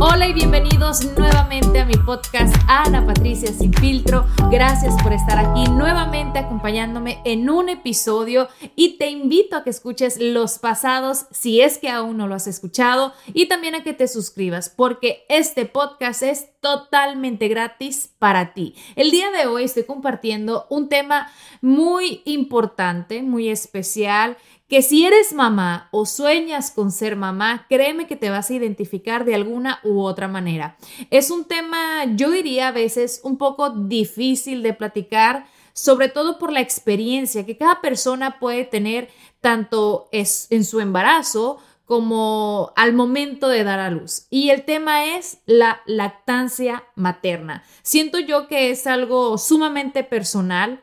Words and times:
Hola 0.00 0.26
y 0.26 0.32
bienvenidos 0.32 1.04
nuevamente 1.16 1.78
a 1.78 1.84
mi 1.84 1.94
podcast 1.94 2.52
Ana 2.66 3.06
Patricia 3.06 3.52
Sin 3.52 3.72
Filtro. 3.72 4.26
Gracias 4.50 5.00
por 5.00 5.12
estar 5.12 5.38
aquí 5.38 5.70
nuevamente 5.70 6.40
acompañándome 6.40 7.20
en 7.24 7.48
un 7.48 7.68
episodio 7.68 8.48
y 8.74 8.98
te 8.98 9.08
invito 9.08 9.56
a 9.56 9.62
que 9.62 9.70
escuches 9.70 10.18
los 10.20 10.58
pasados 10.58 11.26
si 11.30 11.60
es 11.60 11.78
que 11.78 11.90
aún 11.90 12.16
no 12.16 12.26
lo 12.26 12.34
has 12.34 12.48
escuchado 12.48 13.12
y 13.32 13.46
también 13.46 13.76
a 13.76 13.84
que 13.84 13.92
te 13.92 14.08
suscribas 14.08 14.68
porque 14.68 15.24
este 15.28 15.64
podcast 15.64 16.24
es 16.24 16.48
totalmente 16.60 17.46
gratis 17.46 18.10
para 18.18 18.52
ti. 18.52 18.74
El 18.96 19.12
día 19.12 19.30
de 19.30 19.46
hoy 19.46 19.64
estoy 19.64 19.84
compartiendo 19.84 20.66
un 20.70 20.88
tema 20.88 21.30
muy 21.60 22.22
importante, 22.24 23.22
muy 23.22 23.48
especial 23.48 24.38
que 24.74 24.82
si 24.82 25.06
eres 25.06 25.32
mamá 25.32 25.86
o 25.92 26.04
sueñas 26.04 26.72
con 26.72 26.90
ser 26.90 27.14
mamá, 27.14 27.64
créeme 27.68 28.08
que 28.08 28.16
te 28.16 28.28
vas 28.28 28.50
a 28.50 28.54
identificar 28.54 29.24
de 29.24 29.36
alguna 29.36 29.78
u 29.84 30.00
otra 30.00 30.26
manera. 30.26 30.76
Es 31.10 31.30
un 31.30 31.44
tema, 31.44 32.06
yo 32.16 32.32
diría 32.32 32.66
a 32.66 32.72
veces, 32.72 33.20
un 33.22 33.38
poco 33.38 33.70
difícil 33.70 34.64
de 34.64 34.74
platicar, 34.74 35.46
sobre 35.74 36.08
todo 36.08 36.40
por 36.40 36.50
la 36.50 36.60
experiencia 36.60 37.46
que 37.46 37.56
cada 37.56 37.80
persona 37.80 38.40
puede 38.40 38.64
tener 38.64 39.10
tanto 39.40 40.08
en 40.10 40.64
su 40.64 40.80
embarazo 40.80 41.58
como 41.84 42.72
al 42.74 42.94
momento 42.94 43.46
de 43.46 43.62
dar 43.62 43.78
a 43.78 43.90
luz. 43.90 44.26
Y 44.28 44.50
el 44.50 44.64
tema 44.64 45.14
es 45.14 45.38
la 45.46 45.82
lactancia 45.86 46.82
materna. 46.96 47.62
Siento 47.82 48.18
yo 48.18 48.48
que 48.48 48.72
es 48.72 48.88
algo 48.88 49.38
sumamente 49.38 50.02
personal 50.02 50.82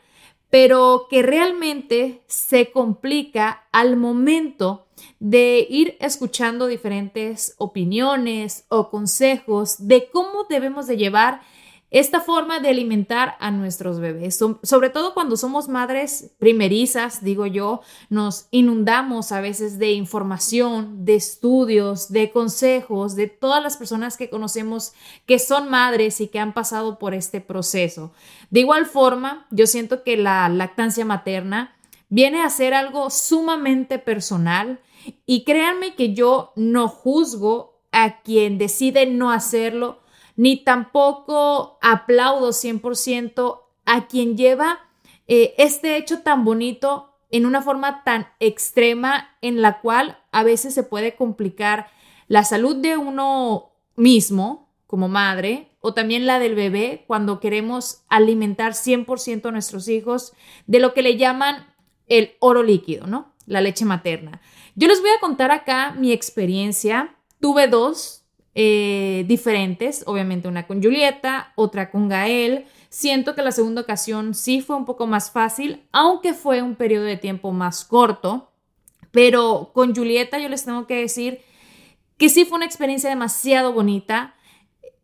pero 0.52 1.07
que 1.09 1.23
realmente 1.23 2.21
se 2.27 2.71
complica 2.71 3.63
al 3.71 3.97
momento 3.97 4.85
de 5.19 5.66
ir 5.69 5.97
escuchando 5.99 6.67
diferentes 6.67 7.55
opiniones 7.57 8.66
o 8.67 8.89
consejos 8.89 9.88
de 9.88 10.09
cómo 10.11 10.45
debemos 10.50 10.85
de 10.85 10.97
llevar 10.97 11.41
esta 11.91 12.22
forma 12.22 12.62
de 12.62 12.69
alimentar 12.69 13.35
a 13.41 13.52
nuestros 13.52 14.00
bebés. 14.00 14.40
sobre 14.63 14.90
todo 14.90 15.13
cuando 15.13 15.35
somos 15.35 15.68
madres 15.68 16.31
primerizas, 16.40 17.22
digo 17.22 17.46
yo, 17.46 17.81
nos 18.09 18.47
inundamos 18.50 19.34
a 19.34 19.41
veces 19.41 19.78
de 19.78 19.91
información, 19.91 21.03
de 21.03 21.16
estudios, 21.16 22.09
de 22.09 22.31
consejos, 22.31 23.18
de 23.18 23.28
todas 23.28 23.62
las 23.62 23.75
personas 23.75 24.16
que 24.16 24.29
conocemos 24.29 24.94
que 25.25 25.38
son 25.38 25.69
madres 25.69 26.22
y 26.22 26.29
que 26.29 26.40
han 26.40 26.53
pasado 26.53 26.97
por 26.97 27.13
este 27.13 27.41
proceso. 27.41 28.13
De 28.50 28.62
igual 28.62 28.85
forma, 28.85 29.46
yo 29.52 29.68
siento 29.68 30.03
que 30.03 30.16
la 30.16 30.47
lactancia 30.47 31.03
materna 31.03 31.75
viene 32.08 32.41
a 32.41 32.50
ser 32.50 32.73
algo 32.73 33.09
sumamente 33.09 34.00
personal 34.00 34.79
y 35.25 35.44
créanme 35.44 35.96
que 35.96 36.13
yo 36.13 36.53
no 36.56 36.88
juzgo 36.88 37.81
a 37.91 38.22
quien 38.22 38.58
decide 38.58 39.06
no 39.08 39.31
hacerlo 39.31 40.00
ni 40.36 40.64
tampoco 40.64 41.78
aplaudo 41.81 42.50
100% 42.50 43.62
a 43.86 44.08
quien 44.08 44.38
lleva 44.38 44.80
eh, 45.28 45.56
este 45.58 45.97
hecho 45.97 46.19
tan 46.22 46.44
bonito 46.44 47.12
en 47.30 47.46
una 47.46 47.62
forma 47.62 48.03
tan 48.03 48.28
extrema 48.40 49.30
en 49.41 49.62
la 49.62 49.80
cual 49.80 50.20
a 50.31 50.44
veces 50.44 50.74
se 50.74 50.84
puede 50.84 51.16
complicar 51.16 51.88
la 52.28 52.44
salud 52.44 52.75
de 52.75 52.97
uno 52.97 53.72
mismo 53.96 54.70
como 54.88 55.08
madre 55.08 55.72
o 55.80 55.94
también 55.94 56.25
la 56.25 56.40
del 56.40 56.56
bebé 56.56 57.03
cuando 57.08 57.40
queremos 57.40 58.03
alimentar 58.09 58.74
100% 58.74 59.46
a 59.47 59.52
nuestros 59.52 59.88
hijos 59.88 60.34
de 60.68 60.80
lo 60.80 60.94
que 60.94 61.02
le 61.02 61.18
llaman 61.18 61.74
el 62.08 62.34
oro 62.40 62.62
líquido, 62.62 63.08
¿no? 63.08 63.34
La 63.46 63.62
leche 63.62 63.86
materna. 63.86 64.41
Yo 64.75 64.88
les 64.88 65.02
voy 65.02 65.09
a 65.09 65.20
contar 65.20 65.52
acá 65.52 65.94
mi 65.97 66.12
experiencia. 66.12 67.16
Tuve 67.40 67.68
dos, 67.68 68.21
eh, 68.53 69.23
diferentes, 69.28 70.03
obviamente 70.06 70.47
una 70.47 70.67
con 70.67 70.84
Julieta, 70.84 71.53
otra 71.56 71.89
con 71.89 72.09
Gael. 72.09 72.66
Siento 72.89 73.34
que 73.34 73.41
la 73.41 73.53
segunda 73.53 73.81
ocasión 73.81 74.34
sí 74.34 74.62
fue 74.62 74.75
un 74.75 74.85
poco 74.85 75.07
más 75.07 75.31
fácil, 75.31 75.84
aunque 75.91 76.34
fue 76.34 76.61
un 76.61 76.75
periodo 76.75 77.06
de 77.06 77.17
tiempo 77.17 77.51
más 77.51 77.85
corto, 77.85 78.51
pero 79.11 79.72
con 79.73 79.95
Julieta 79.95 80.38
yo 80.38 80.50
les 80.50 80.66
tengo 80.66 80.85
que 80.88 80.95
decir 80.95 81.41
que 82.17 82.29
sí 82.29 82.45
fue 82.45 82.57
una 82.57 82.66
experiencia 82.66 83.09
demasiado 83.09 83.73
bonita, 83.73 84.35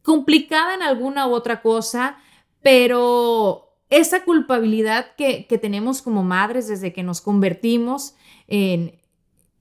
complicada 0.01 0.75
en 0.75 0.83
alguna 0.83 1.27
u 1.27 1.33
otra 1.33 1.61
cosa, 1.61 2.17
pero 2.61 3.75
esa 3.89 4.23
culpabilidad 4.23 5.15
que, 5.15 5.47
que 5.47 5.57
tenemos 5.57 6.01
como 6.01 6.23
madres 6.23 6.67
desde 6.67 6.91
que 6.91 7.03
nos 7.03 7.21
convertimos 7.21 8.15
en, 8.47 8.99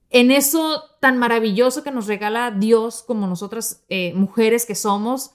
en 0.09 0.31
eso 0.31 0.83
tan 0.99 1.17
maravilloso 1.17 1.83
que 1.83 1.91
nos 1.91 2.07
regala 2.07 2.51
Dios 2.51 3.03
como 3.05 3.27
nosotras 3.27 3.83
eh, 3.89 4.13
mujeres 4.13 4.65
que 4.65 4.75
somos, 4.75 5.31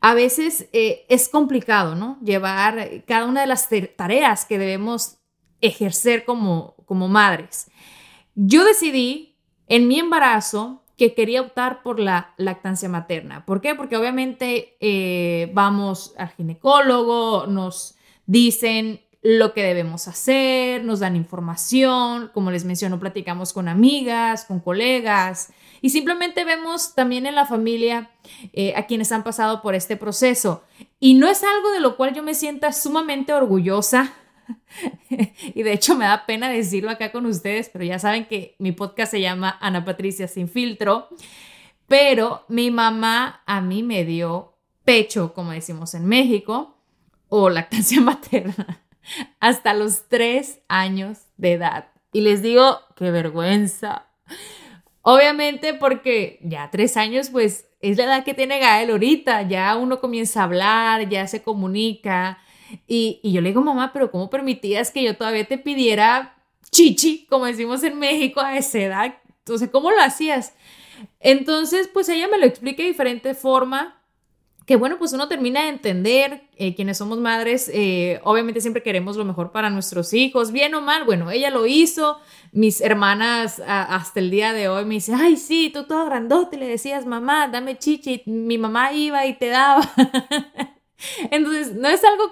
a 0.00 0.14
veces 0.14 0.68
eh, 0.72 1.04
es 1.08 1.28
complicado, 1.28 1.94
¿no? 1.94 2.18
Llevar 2.22 3.04
cada 3.06 3.26
una 3.26 3.42
de 3.42 3.46
las 3.46 3.68
tareas 3.96 4.44
que 4.44 4.58
debemos 4.58 5.18
ejercer 5.60 6.24
como, 6.24 6.74
como 6.86 7.08
madres. 7.08 7.70
Yo 8.34 8.64
decidí 8.64 9.36
en 9.68 9.88
mi 9.88 9.98
embarazo 9.98 10.82
que 10.96 11.14
quería 11.14 11.42
optar 11.42 11.82
por 11.82 12.00
la 12.00 12.34
lactancia 12.38 12.88
materna. 12.88 13.44
¿Por 13.44 13.60
qué? 13.60 13.74
Porque 13.74 13.96
obviamente 13.96 14.76
eh, 14.80 15.50
vamos 15.52 16.14
al 16.16 16.30
ginecólogo, 16.30 17.46
nos 17.46 17.96
dicen 18.24 19.00
lo 19.28 19.54
que 19.54 19.64
debemos 19.64 20.06
hacer, 20.06 20.84
nos 20.84 21.00
dan 21.00 21.16
información, 21.16 22.30
como 22.32 22.52
les 22.52 22.64
menciono, 22.64 23.00
platicamos 23.00 23.52
con 23.52 23.66
amigas, 23.66 24.44
con 24.44 24.60
colegas 24.60 25.52
y 25.82 25.90
simplemente 25.90 26.44
vemos 26.44 26.94
también 26.94 27.26
en 27.26 27.34
la 27.34 27.44
familia 27.44 28.08
eh, 28.52 28.72
a 28.76 28.86
quienes 28.86 29.10
han 29.10 29.24
pasado 29.24 29.62
por 29.62 29.74
este 29.74 29.96
proceso. 29.96 30.62
Y 31.00 31.14
no 31.14 31.26
es 31.26 31.42
algo 31.42 31.72
de 31.72 31.80
lo 31.80 31.96
cual 31.96 32.14
yo 32.14 32.22
me 32.22 32.34
sienta 32.34 32.72
sumamente 32.72 33.32
orgullosa. 33.32 34.14
y 35.10 35.64
de 35.64 35.72
hecho 35.72 35.96
me 35.96 36.04
da 36.04 36.24
pena 36.24 36.48
decirlo 36.48 36.90
acá 36.90 37.10
con 37.10 37.26
ustedes, 37.26 37.68
pero 37.68 37.84
ya 37.84 37.98
saben 37.98 38.26
que 38.26 38.54
mi 38.60 38.70
podcast 38.70 39.10
se 39.10 39.20
llama 39.20 39.58
Ana 39.60 39.84
Patricia 39.84 40.28
sin 40.28 40.48
filtro. 40.48 41.08
Pero 41.88 42.44
mi 42.46 42.70
mamá 42.70 43.42
a 43.44 43.60
mí 43.60 43.82
me 43.82 44.04
dio 44.04 44.54
pecho, 44.84 45.34
como 45.34 45.50
decimos 45.50 45.94
en 45.94 46.06
México, 46.06 46.76
o 47.28 47.50
lactancia 47.50 48.00
materna 48.00 48.85
hasta 49.40 49.74
los 49.74 50.08
tres 50.08 50.60
años 50.68 51.18
de 51.36 51.52
edad. 51.52 51.88
Y 52.12 52.22
les 52.22 52.42
digo, 52.42 52.80
qué 52.96 53.10
vergüenza. 53.10 54.06
Obviamente 55.02 55.74
porque 55.74 56.40
ya 56.42 56.70
tres 56.70 56.96
años, 56.96 57.30
pues 57.30 57.68
es 57.80 57.96
la 57.96 58.04
edad 58.04 58.24
que 58.24 58.34
tiene 58.34 58.58
Gael 58.58 58.90
ahorita, 58.90 59.42
ya 59.42 59.76
uno 59.76 60.00
comienza 60.00 60.40
a 60.40 60.44
hablar, 60.44 61.08
ya 61.08 61.28
se 61.28 61.42
comunica. 61.42 62.38
Y, 62.88 63.20
y 63.22 63.32
yo 63.32 63.40
le 63.40 63.50
digo, 63.50 63.62
mamá, 63.62 63.92
pero 63.92 64.10
¿cómo 64.10 64.28
permitías 64.28 64.90
que 64.90 65.02
yo 65.04 65.16
todavía 65.16 65.44
te 65.44 65.58
pidiera 65.58 66.36
chichi, 66.70 67.26
como 67.30 67.44
decimos 67.46 67.82
en 67.84 67.98
México, 67.98 68.40
a 68.40 68.56
esa 68.56 68.78
edad? 68.78 69.14
Entonces, 69.38 69.70
¿cómo 69.70 69.92
lo 69.92 70.00
hacías? 70.00 70.54
Entonces, 71.20 71.88
pues 71.92 72.08
ella 72.08 72.26
me 72.28 72.38
lo 72.38 72.46
explica 72.46 72.82
de 72.82 72.88
diferente 72.88 73.34
forma 73.34 73.95
que 74.66 74.74
bueno, 74.74 74.98
pues 74.98 75.12
uno 75.12 75.28
termina 75.28 75.62
de 75.62 75.68
entender, 75.68 76.42
eh, 76.56 76.74
quienes 76.74 76.98
somos 76.98 77.18
madres, 77.18 77.70
eh, 77.72 78.20
obviamente 78.24 78.60
siempre 78.60 78.82
queremos 78.82 79.16
lo 79.16 79.24
mejor 79.24 79.52
para 79.52 79.70
nuestros 79.70 80.12
hijos, 80.12 80.50
bien 80.50 80.74
o 80.74 80.80
mal, 80.80 81.04
bueno, 81.04 81.30
ella 81.30 81.50
lo 81.50 81.66
hizo, 81.66 82.18
mis 82.50 82.80
hermanas 82.80 83.62
hasta 83.64 84.18
el 84.18 84.30
día 84.30 84.52
de 84.52 84.68
hoy 84.68 84.84
me 84.84 84.94
dicen, 84.94 85.14
ay, 85.14 85.36
sí, 85.36 85.70
tú 85.72 85.84
todo 85.84 86.04
grandote, 86.06 86.56
le 86.56 86.66
decías, 86.66 87.06
mamá, 87.06 87.46
dame 87.46 87.78
chichi, 87.78 88.22
mi 88.26 88.58
mamá 88.58 88.92
iba 88.92 89.24
y 89.24 89.34
te 89.34 89.46
daba. 89.46 89.88
Entonces, 91.30 91.72
no 91.74 91.88
es 91.88 92.02
algo, 92.02 92.24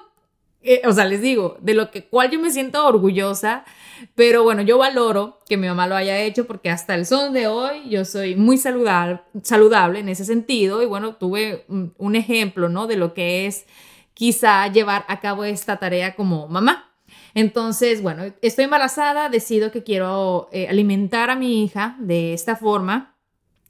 eh, 0.63 0.83
o 0.87 0.93
sea, 0.93 1.05
les 1.05 1.21
digo, 1.21 1.57
de 1.61 1.75
lo 1.75 1.93
que 1.93 2.05
cual 2.09 2.31
yo 2.31 2.41
me 2.41 2.51
siento 2.51 2.85
orgullosa, 2.85 3.65
pero 4.15 4.43
bueno, 4.43 4.63
yo 4.63 4.79
valoro 4.79 5.41
que 5.49 5.57
mi 5.57 5.67
mamá 5.67 5.87
lo 5.87 5.97
haya 5.97 6.21
hecho 6.21 6.47
porque 6.47 6.71
hasta 6.71 6.95
el 6.95 7.07
son 7.07 7.33
de 7.33 7.47
hoy 7.47 7.89
yo 7.89 8.05
soy 8.05 8.37
muy 8.37 8.59
saludable, 8.59 9.21
saludable 9.43 10.01
en 10.01 10.09
ese 10.09 10.25
sentido 10.25 10.83
y 10.83 10.87
bueno, 10.87 11.17
tuve 11.17 11.65
un, 11.69 12.17
ejemplo, 12.17 12.69
¿no? 12.69 12.87
De 12.87 12.97
lo 12.97 13.15
que 13.15 13.47
es 13.47 13.67
quizá 14.15 14.69
llevar 14.69 15.05
a 15.09 15.21
cabo 15.21 15.45
esta 15.45 15.79
tarea 15.79 16.15
como 16.15 16.49
mamá. 16.49 16.93
Entonces, 17.35 18.03
bueno, 18.03 18.23
estoy 18.43 18.65
embarazada, 18.65 19.29
decido 19.29 19.73
que 19.73 19.83
quiero 19.83 20.49
eh, 20.53 20.69
alimentar 20.69 21.31
a 21.31 21.37
mi 21.37 21.65
hija 21.65 21.97
de 21.99 22.33
esta 22.33 22.55
forma 22.55 23.17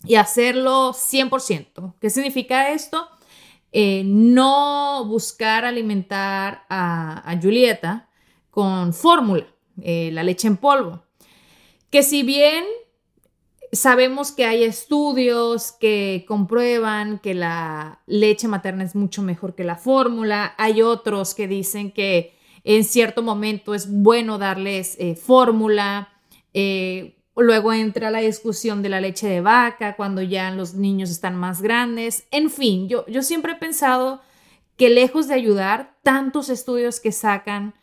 y 0.04 0.16
hacerlo 0.16 0.92
100%. 0.92 1.94
¿Qué 1.98 2.10
significa 2.10 2.70
esto? 2.70 3.08
Eh, 3.72 4.02
no 4.04 5.04
buscar 5.06 5.64
alimentar 5.64 6.64
a, 6.68 7.28
a 7.28 7.40
Julieta 7.40 8.08
con 8.50 8.92
fórmula. 8.92 9.46
Eh, 9.82 10.10
la 10.12 10.22
leche 10.22 10.46
en 10.46 10.56
polvo. 10.56 11.02
Que 11.90 12.02
si 12.02 12.22
bien 12.22 12.64
sabemos 13.72 14.30
que 14.30 14.44
hay 14.44 14.62
estudios 14.62 15.72
que 15.72 16.24
comprueban 16.28 17.18
que 17.18 17.34
la 17.34 18.02
leche 18.06 18.46
materna 18.46 18.84
es 18.84 18.94
mucho 18.94 19.22
mejor 19.22 19.54
que 19.54 19.64
la 19.64 19.76
fórmula, 19.76 20.54
hay 20.58 20.82
otros 20.82 21.34
que 21.34 21.48
dicen 21.48 21.90
que 21.90 22.36
en 22.62 22.84
cierto 22.84 23.22
momento 23.22 23.74
es 23.74 23.90
bueno 23.90 24.38
darles 24.38 24.96
eh, 24.98 25.16
fórmula. 25.16 26.08
Eh, 26.54 27.18
luego 27.36 27.72
entra 27.72 28.12
la 28.12 28.20
discusión 28.20 28.80
de 28.80 28.88
la 28.88 29.00
leche 29.00 29.26
de 29.26 29.40
vaca 29.40 29.96
cuando 29.96 30.22
ya 30.22 30.50
los 30.52 30.74
niños 30.74 31.10
están 31.10 31.34
más 31.34 31.62
grandes. 31.62 32.26
En 32.30 32.48
fin, 32.48 32.88
yo, 32.88 33.04
yo 33.06 33.22
siempre 33.22 33.52
he 33.52 33.56
pensado 33.56 34.20
que 34.76 34.88
lejos 34.88 35.26
de 35.26 35.34
ayudar, 35.34 35.96
tantos 36.02 36.48
estudios 36.48 37.00
que 37.00 37.12
sacan 37.12 37.74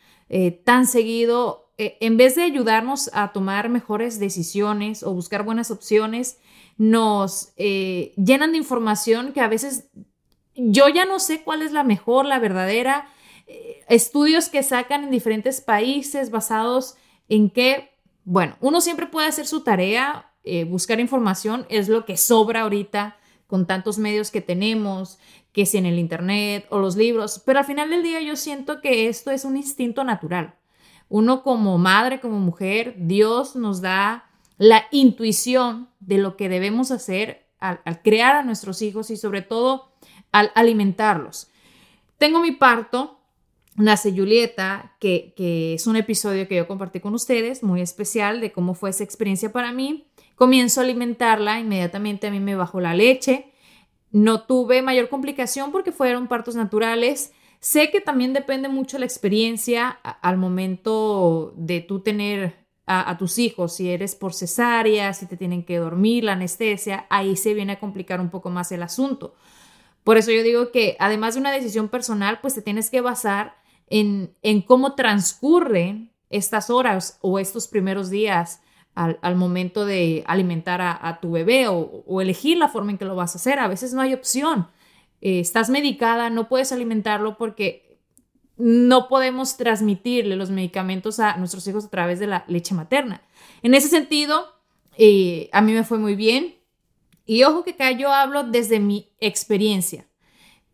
tan 0.64 0.86
seguido 0.86 1.62
en 2.00 2.16
vez 2.16 2.34
de 2.34 2.42
ayudarnos 2.42 3.10
a 3.12 3.32
tomar 3.32 3.68
mejores 3.68 4.18
decisiones 4.18 5.02
o 5.02 5.12
buscar 5.12 5.44
buenas 5.44 5.70
opciones, 5.70 6.38
nos 6.78 7.52
eh, 7.56 8.12
llenan 8.16 8.52
de 8.52 8.58
información 8.58 9.32
que 9.32 9.40
a 9.40 9.48
veces 9.48 9.90
yo 10.54 10.88
ya 10.88 11.04
no 11.04 11.18
sé 11.18 11.42
cuál 11.42 11.62
es 11.62 11.72
la 11.72 11.84
mejor, 11.84 12.26
la 12.26 12.38
verdadera. 12.38 13.08
Eh, 13.46 13.82
estudios 13.88 14.48
que 14.48 14.62
sacan 14.62 15.04
en 15.04 15.10
diferentes 15.10 15.60
países 15.60 16.30
basados 16.30 16.96
en 17.28 17.50
que, 17.50 17.90
bueno, 18.24 18.56
uno 18.60 18.80
siempre 18.80 19.06
puede 19.06 19.28
hacer 19.28 19.46
su 19.46 19.62
tarea, 19.62 20.28
buscar 20.66 20.98
información, 20.98 21.66
es 21.68 21.88
lo 21.88 22.04
que 22.04 22.16
sobra 22.16 22.62
ahorita 22.62 23.16
con 23.46 23.66
tantos 23.66 23.98
medios 23.98 24.30
que 24.32 24.40
tenemos, 24.40 25.20
que 25.52 25.66
si 25.66 25.78
en 25.78 25.86
el 25.86 25.98
Internet 25.98 26.66
o 26.70 26.78
los 26.78 26.96
libros, 26.96 27.42
pero 27.44 27.58
al 27.58 27.64
final 27.64 27.90
del 27.90 28.02
día 28.02 28.20
yo 28.20 28.36
siento 28.36 28.80
que 28.80 29.08
esto 29.08 29.30
es 29.30 29.44
un 29.44 29.56
instinto 29.56 30.02
natural. 30.04 30.54
Uno 31.12 31.42
como 31.42 31.76
madre, 31.76 32.20
como 32.20 32.38
mujer, 32.38 32.94
Dios 32.96 33.54
nos 33.54 33.82
da 33.82 34.30
la 34.56 34.86
intuición 34.92 35.90
de 36.00 36.16
lo 36.16 36.38
que 36.38 36.48
debemos 36.48 36.90
hacer 36.90 37.44
al, 37.58 37.82
crear 38.02 38.34
a 38.34 38.42
nuestros 38.42 38.80
hijos 38.80 39.10
y 39.10 39.18
sobre 39.18 39.42
todo 39.42 39.92
al 40.32 40.50
alimentarlos. 40.54 41.50
Tengo 42.16 42.40
mi 42.40 42.52
parto, 42.52 43.20
nace 43.76 44.10
Julieta, 44.10 44.96
que, 45.00 45.34
que, 45.36 45.74
es 45.74 45.86
un 45.86 45.96
episodio 45.96 46.48
que 46.48 46.56
yo 46.56 46.66
compartí 46.66 47.00
con 47.00 47.12
ustedes, 47.12 47.62
muy 47.62 47.82
especial 47.82 48.40
de 48.40 48.50
cómo 48.50 48.72
fue 48.72 48.88
esa 48.88 49.04
experiencia 49.04 49.52
para 49.52 49.70
mí. 49.70 50.06
Comienzo 50.34 50.80
a 50.80 50.84
alimentarla, 50.84 51.60
inmediatamente 51.60 52.28
a 52.28 52.30
mí 52.30 52.40
me 52.40 52.56
bajó 52.56 52.80
la 52.80 52.94
leche. 52.94 53.52
No 54.12 54.44
tuve 54.44 54.80
mayor 54.80 55.10
complicación 55.10 55.72
porque 55.72 55.92
fueron 55.92 56.26
partos 56.26 56.54
naturales. 56.54 57.34
Sé 57.62 57.92
que 57.92 58.00
también 58.00 58.32
depende 58.32 58.68
mucho 58.68 58.98
la 58.98 59.04
experiencia 59.04 59.88
al 59.88 60.36
momento 60.36 61.54
de 61.56 61.80
tú 61.80 62.00
tener 62.00 62.66
a, 62.86 63.16
tus 63.16 63.38
hijos, 63.38 63.76
si 63.76 63.88
eres 63.88 64.16
por 64.16 64.34
cesárea, 64.34 65.14
si 65.14 65.26
te 65.26 65.36
tienen 65.36 65.64
que 65.64 65.78
dormir, 65.78 66.24
la 66.24 66.32
anestesia, 66.32 67.06
ahí 67.08 67.36
se 67.36 67.54
viene 67.54 67.74
a 67.74 67.78
complicar 67.78 68.20
un 68.20 68.30
poco 68.30 68.50
más 68.50 68.72
el 68.72 68.82
asunto. 68.82 69.36
Por 70.02 70.16
eso 70.16 70.32
yo 70.32 70.42
digo 70.42 70.72
que 70.72 70.96
además 70.98 71.34
de 71.34 71.40
una 71.40 71.52
decisión 71.52 71.88
personal, 71.88 72.40
pues 72.42 72.54
te 72.54 72.62
tienes 72.62 72.90
que 72.90 73.00
basar 73.00 73.54
en, 73.86 74.34
cómo 74.66 74.96
transcurren 74.96 76.12
estas 76.30 76.68
horas 76.68 77.18
o 77.20 77.38
estos 77.38 77.68
primeros 77.68 78.10
días 78.10 78.60
al, 78.96 79.36
momento 79.36 79.86
de 79.86 80.24
alimentar 80.26 80.80
a, 80.82 81.20
tu 81.22 81.30
bebé 81.30 81.68
o, 81.68 82.20
elegir 82.20 82.58
la 82.58 82.68
forma 82.68 82.90
en 82.90 82.98
que 82.98 83.04
lo 83.04 83.14
vas 83.14 83.36
a 83.36 83.38
hacer. 83.38 83.60
A 83.60 83.68
veces 83.68 83.94
no 83.94 84.00
hay 84.02 84.14
opción. 84.14 84.66
Eh, 85.22 85.38
estás 85.38 85.70
medicada, 85.70 86.30
no 86.30 86.48
puedes 86.48 86.72
alimentarlo 86.72 87.38
porque 87.38 87.98
no 88.56 89.08
podemos 89.08 89.56
transmitirle 89.56 90.34
los 90.34 90.50
medicamentos 90.50 91.20
a 91.20 91.36
nuestros 91.36 91.66
hijos 91.68 91.84
a 91.84 91.90
través 91.90 92.18
de 92.18 92.26
la 92.26 92.44
leche 92.48 92.74
materna. 92.74 93.22
En 93.62 93.74
ese 93.74 93.88
sentido, 93.88 94.52
eh, 94.98 95.48
a 95.52 95.62
mí 95.62 95.72
me 95.72 95.84
fue 95.84 95.98
muy 95.98 96.16
bien. 96.16 96.56
Y 97.24 97.44
ojo 97.44 97.62
que 97.62 97.70
acá 97.70 97.92
yo 97.92 98.12
hablo 98.12 98.42
desde 98.42 98.80
mi 98.80 99.12
experiencia, 99.20 100.06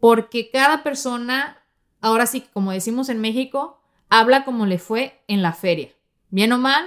porque 0.00 0.50
cada 0.50 0.82
persona, 0.82 1.62
ahora 2.00 2.24
sí, 2.24 2.42
como 2.54 2.72
decimos 2.72 3.10
en 3.10 3.20
México, 3.20 3.78
habla 4.08 4.46
como 4.46 4.64
le 4.64 4.78
fue 4.78 5.22
en 5.28 5.42
la 5.42 5.52
feria. 5.52 5.90
Bien 6.30 6.52
o 6.52 6.58
mal, 6.58 6.86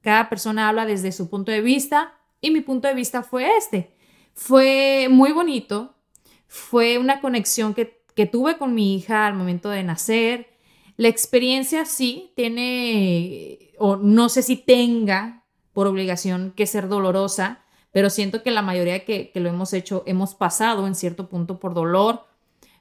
cada 0.00 0.30
persona 0.30 0.66
habla 0.66 0.86
desde 0.86 1.12
su 1.12 1.28
punto 1.28 1.52
de 1.52 1.60
vista 1.60 2.14
y 2.40 2.50
mi 2.50 2.62
punto 2.62 2.88
de 2.88 2.94
vista 2.94 3.22
fue 3.22 3.54
este. 3.58 3.94
Fue 4.32 5.08
muy 5.10 5.32
bonito, 5.32 5.94
fue 6.52 6.98
una 6.98 7.22
conexión 7.22 7.72
que, 7.72 8.02
tuve 8.26 8.58
con 8.58 8.74
mi 8.74 8.94
hija 8.94 9.26
al 9.26 9.32
momento 9.32 9.70
de 9.70 9.82
nacer. 9.82 10.50
La 10.98 11.08
experiencia 11.08 11.86
sí 11.86 12.32
tiene, 12.36 13.72
o 13.78 13.96
no 13.96 14.28
sé 14.28 14.42
si 14.42 14.56
tenga 14.56 15.44
por 15.72 15.86
obligación 15.86 16.52
que 16.54 16.66
ser 16.66 16.88
dolorosa, 16.88 17.64
pero 17.90 18.10
siento 18.10 18.42
que 18.42 18.50
la 18.50 18.60
mayoría 18.60 19.06
que, 19.06 19.30
que 19.30 19.40
lo 19.40 19.48
hemos 19.48 19.72
hecho 19.72 20.02
hemos 20.06 20.34
pasado 20.34 20.86
en 20.86 20.94
cierto 20.94 21.30
punto 21.30 21.58
por 21.58 21.72
dolor 21.72 22.26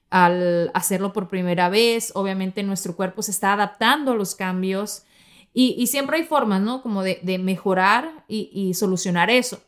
al 0.10 0.70
hacerlo 0.74 1.14
por 1.14 1.30
primera 1.30 1.70
vez. 1.70 2.12
Obviamente 2.14 2.64
nuestro 2.64 2.98
cuerpo 2.98 3.22
se 3.22 3.32
está 3.32 3.54
adaptando 3.54 4.12
a 4.12 4.16
los 4.16 4.36
cambios 4.36 5.06
y, 5.54 5.88
siempre 5.88 6.18
hay 6.18 6.24
formas, 6.26 6.62
¿no? 6.62 6.82
Como 6.82 7.04
de, 7.04 7.40
mejorar 7.40 8.26
y, 8.28 8.74
solucionar 8.74 9.30
eso. 9.30 9.62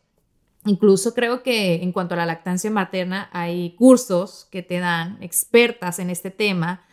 Incluso 0.65 1.13
creo 1.13 1.43
que 1.43 1.75
en 1.84 1.91
cuanto 1.91 2.13
a 2.13 2.17
la 2.17 2.25
lactancia 2.25 2.72
materna 2.72 3.29
hay 3.34 3.75
cursos 3.75 4.48
que 4.50 4.62
te 4.62 4.79
dan 4.79 5.22
expertas 5.22 6.00
en 6.00 6.10
este 6.10 6.32
tema 6.32 6.86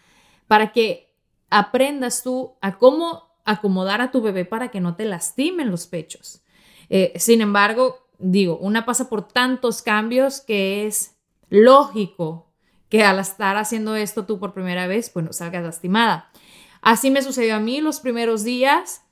para 0.49 0.73
que 0.73 1.15
aprendas 1.51 2.23
tú 2.23 2.55
a 2.61 2.79
cómo 2.79 3.31
acomodar 3.45 4.01
a 4.01 4.11
tu 4.11 4.23
bebé 4.23 4.45
para 4.45 4.71
que 4.71 4.81
no 4.81 4.97
te 4.97 5.05
lastimen 5.05 5.71
los 5.71 5.87
pechos. 5.87 6.43
Eh, 6.89 7.13
sin 7.17 7.41
embargo, 7.41 8.09
digo, 8.19 8.59
una 8.59 8.85
pasa 8.85 9.09
por 9.09 9.29
tantos 9.29 9.83
cambios 9.83 10.41
que 10.41 10.87
es 10.87 11.17
lógico 11.49 12.51
que 12.89 13.05
al 13.05 13.21
estar 13.21 13.57
haciendo 13.57 13.95
esto 13.95 14.27
tú 14.27 14.39
por 14.39 14.53
primera 14.53 14.87
vez, 14.87 15.11
pues 15.11 15.25
no 15.25 15.33
salgas 15.33 15.63
lastimada. 15.63 16.31
Así 16.83 17.11
me 17.11 17.23
sucedió 17.23 17.57
a 17.57 17.61
mí 17.61 17.81
los 17.81 18.01
primeros 18.01 18.43
días 18.43 19.03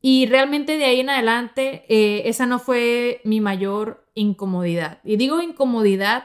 y 0.00 0.26
realmente 0.26 0.76
de 0.76 0.84
ahí 0.84 1.00
en 1.00 1.10
adelante 1.10 1.84
eh, 1.88 2.22
esa 2.28 2.46
no 2.46 2.58
fue 2.58 3.20
mi 3.24 3.40
mayor 3.40 4.07
incomodidad. 4.18 4.98
Y 5.04 5.16
digo 5.16 5.40
incomodidad 5.40 6.24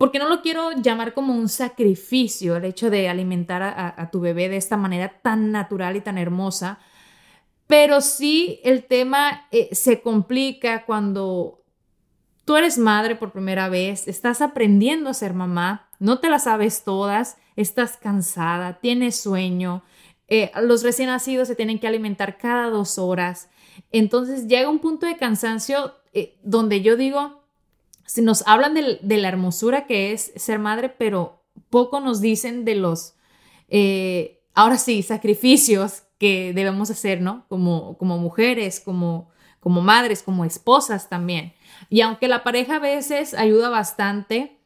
porque 0.00 0.18
no 0.18 0.30
lo 0.30 0.40
quiero 0.40 0.72
llamar 0.72 1.12
como 1.12 1.34
un 1.34 1.50
sacrificio 1.50 2.56
el 2.56 2.64
hecho 2.64 2.88
de 2.88 3.10
alimentar 3.10 3.62
a, 3.62 4.10
tu 4.10 4.20
bebé 4.20 4.48
de 4.48 4.56
esta 4.56 4.78
manera 4.78 5.20
tan 5.20 5.52
natural 5.52 5.94
y 5.94 6.00
tan 6.00 6.16
hermosa, 6.16 6.78
pero 7.66 8.00
sí 8.00 8.60
el 8.64 8.84
tema 8.84 9.46
eh, 9.50 9.68
se 9.72 10.00
complica 10.00 10.86
cuando 10.86 11.62
tú 12.46 12.56
eres 12.56 12.78
madre 12.78 13.14
por 13.14 13.30
primera 13.30 13.68
vez, 13.68 14.08
estás 14.08 14.40
aprendiendo 14.40 15.10
a 15.10 15.14
ser 15.14 15.34
mamá, 15.34 15.90
no 15.98 16.18
te 16.18 16.30
la 16.30 16.38
sabes 16.38 16.82
todas, 16.82 17.36
estás 17.54 17.98
cansada, 17.98 18.80
tienes 18.80 19.20
sueño, 19.20 19.82
eh, 20.28 20.50
los 20.62 20.82
recién 20.82 21.08
nacidos 21.10 21.46
se 21.46 21.56
tienen 21.56 21.78
que 21.78 21.86
alimentar 21.86 22.38
cada 22.38 22.70
dos 22.70 22.98
horas. 22.98 23.50
Entonces 23.92 24.46
llega 24.46 24.70
un 24.70 24.78
punto 24.78 25.04
de 25.04 25.18
cansancio 25.18 25.99
eh, 26.12 26.38
donde 26.42 26.82
yo 26.82 26.96
digo, 26.96 27.42
si 28.06 28.22
nos 28.22 28.46
hablan 28.46 28.74
de, 28.74 28.98
la 29.02 29.28
hermosura 29.28 29.86
que 29.86 30.12
es 30.12 30.32
ser 30.36 30.58
madre, 30.58 30.88
pero 30.88 31.42
poco 31.70 32.00
nos 32.00 32.20
dicen 32.20 32.64
de 32.64 32.74
los, 32.74 33.14
eh, 33.68 34.42
ahora 34.54 34.78
sí, 34.78 35.02
sacrificios 35.02 36.02
que 36.18 36.52
debemos 36.52 36.90
hacer, 36.90 37.20
¿no? 37.20 37.46
Como, 37.48 37.96
como 37.98 38.18
mujeres, 38.18 38.80
como, 38.80 39.30
como 39.60 39.80
madres, 39.80 40.22
como 40.22 40.44
esposas 40.44 41.08
también. 41.08 41.54
Y 41.88 42.00
aunque 42.02 42.28
la 42.28 42.42
pareja 42.44 42.76
a 42.76 42.80
veces 42.80 43.34
ayuda 43.34 43.68
bastante, 43.70 44.56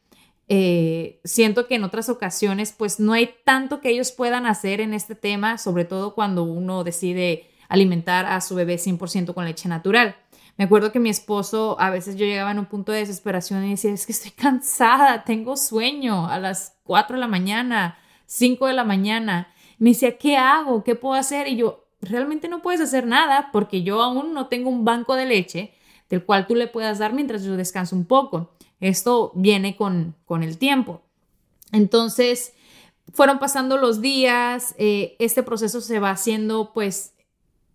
Eh, 0.47 1.21
siento 1.23 1.65
que 1.67 1.73
en 1.75 1.83
otras 1.83 2.07
ocasiones 2.07 2.71
pues 2.71 2.99
no 2.99 3.13
hay 3.13 3.33
tanto 3.45 3.81
que 3.81 3.89
ellos 3.89 4.11
puedan 4.11 4.45
hacer 4.45 4.79
en 4.79 4.93
este 4.93 5.15
tema, 5.15 5.57
sobre 5.57 5.85
todo 5.85 6.13
cuando 6.13 6.43
uno 6.43 6.83
decide 6.83 7.49
alimentar 7.67 8.27
a 8.27 8.39
su 8.41 8.53
bebé 8.53 8.77
100% 8.77 9.33
con 9.33 9.45
leche 9.45 9.67
natural. 9.67 10.15
Me 10.57 10.65
acuerdo 10.65 10.91
que 10.91 10.99
mi 10.99 11.09
esposo, 11.09 11.75
a 11.79 11.89
veces 11.89 12.15
yo 12.15 12.25
llegaba 12.25 12.51
en 12.51 12.59
un 12.59 12.65
punto 12.65 12.91
de 12.91 12.99
desesperación 12.99 13.65
y 13.65 13.71
decía, 13.71 13.91
es 13.91 14.05
que 14.05 14.13
estoy 14.13 14.31
cansada, 14.31 15.23
tengo 15.23 15.57
sueño 15.57 16.27
a 16.27 16.39
las 16.39 16.77
4 16.83 17.15
de 17.15 17.19
la 17.19 17.27
mañana, 17.27 17.97
5 18.25 18.67
de 18.67 18.73
la 18.73 18.83
mañana. 18.83 19.53
Me 19.79 19.89
decía, 19.89 20.17
¿qué 20.17 20.37
hago? 20.37 20.83
¿Qué 20.83 20.95
puedo 20.95 21.15
hacer? 21.15 21.47
Y 21.47 21.57
yo, 21.57 21.85
realmente 22.01 22.47
no 22.47 22.61
puedes 22.61 22.81
hacer 22.81 23.05
nada 23.05 23.49
porque 23.51 23.83
yo 23.83 24.01
aún 24.01 24.33
no 24.33 24.47
tengo 24.47 24.69
un 24.69 24.85
banco 24.85 25.15
de 25.15 25.25
leche 25.25 25.73
del 26.09 26.23
cual 26.23 26.47
tú 26.47 26.55
le 26.55 26.67
puedas 26.67 26.99
dar 26.99 27.13
mientras 27.13 27.43
yo 27.43 27.57
descanso 27.57 27.95
un 27.95 28.05
poco. 28.05 28.51
Esto 28.79 29.31
viene 29.35 29.75
con, 29.75 30.15
con 30.25 30.43
el 30.43 30.57
tiempo. 30.57 31.01
Entonces, 31.71 32.53
fueron 33.13 33.39
pasando 33.39 33.77
los 33.77 34.01
días, 34.01 34.75
eh, 34.77 35.15
este 35.19 35.43
proceso 35.43 35.81
se 35.81 35.99
va 35.99 36.11
haciendo 36.11 36.71
pues 36.73 37.14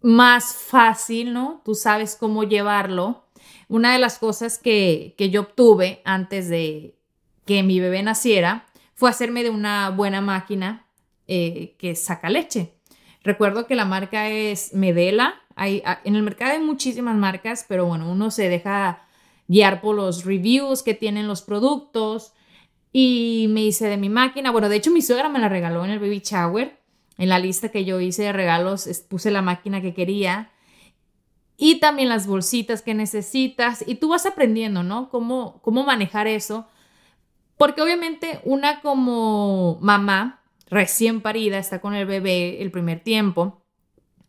más 0.02 0.54
fácil, 0.54 1.33
¿no? 1.33 1.62
Tú 1.64 1.75
sabes 1.75 2.16
cómo 2.16 2.45
llevarlo. 2.45 3.25
Una 3.69 3.92
de 3.92 3.99
las 3.99 4.19
cosas 4.19 4.59
que, 4.59 5.14
que 5.16 5.30
yo 5.30 5.42
obtuve 5.42 6.02
antes 6.04 6.49
de 6.49 6.97
que 7.45 7.62
mi 7.62 7.80
bebé 7.80 8.02
naciera 8.02 8.66
fue 8.95 9.11
hacerme 9.11 9.42
de 9.42 9.50
una 9.50 9.90
buena 9.90 10.21
máquina 10.21 10.87
eh, 11.26 11.76
que 11.78 11.95
saca 11.95 12.28
leche. 12.28 12.75
Recuerdo 13.23 13.66
que 13.66 13.75
la 13.75 13.85
marca 13.85 14.28
es 14.28 14.75
Medela. 14.75 15.40
Hay, 15.54 15.83
en 16.04 16.16
el 16.16 16.23
mercado 16.23 16.52
hay 16.52 16.61
muchísimas 16.61 17.16
marcas, 17.16 17.64
pero 17.69 17.87
bueno, 17.87 18.11
uno 18.11 18.30
se 18.30 18.49
deja 18.49 19.07
guiar 19.47 19.80
por 19.80 19.95
los 19.95 20.25
reviews 20.25 20.83
que 20.83 20.95
tienen 20.95 21.28
los 21.28 21.42
productos. 21.42 22.33
Y 22.92 23.47
me 23.50 23.62
hice 23.62 23.87
de 23.87 23.97
mi 23.97 24.09
máquina. 24.09 24.50
Bueno, 24.50 24.69
de 24.69 24.76
hecho 24.76 24.90
mi 24.90 25.02
suegra 25.02 25.28
me 25.28 25.38
la 25.38 25.49
regaló 25.49 25.85
en 25.85 25.92
el 25.92 26.00
baby 26.00 26.21
shower. 26.25 26.79
En 27.20 27.28
la 27.28 27.38
lista 27.38 27.68
que 27.68 27.84
yo 27.84 28.00
hice 28.00 28.22
de 28.22 28.32
regalos 28.32 28.88
puse 29.08 29.30
la 29.30 29.42
máquina 29.42 29.82
que 29.82 29.92
quería. 29.92 30.50
Y 31.58 31.78
también 31.78 32.08
las 32.08 32.26
bolsitas 32.26 32.80
que 32.80 32.94
necesitas. 32.94 33.84
Y 33.86 33.96
tú 33.96 34.08
vas 34.08 34.24
aprendiendo, 34.24 34.82
¿no? 34.82 35.10
Cómo, 35.10 35.60
cómo 35.60 35.84
manejar 35.84 36.26
eso. 36.26 36.66
Porque 37.58 37.82
obviamente 37.82 38.40
una 38.44 38.80
como 38.80 39.78
mamá 39.82 40.40
recién 40.70 41.20
parida, 41.20 41.58
está 41.58 41.82
con 41.82 41.94
el 41.94 42.06
bebé 42.06 42.62
el 42.62 42.70
primer 42.70 43.00
tiempo, 43.00 43.62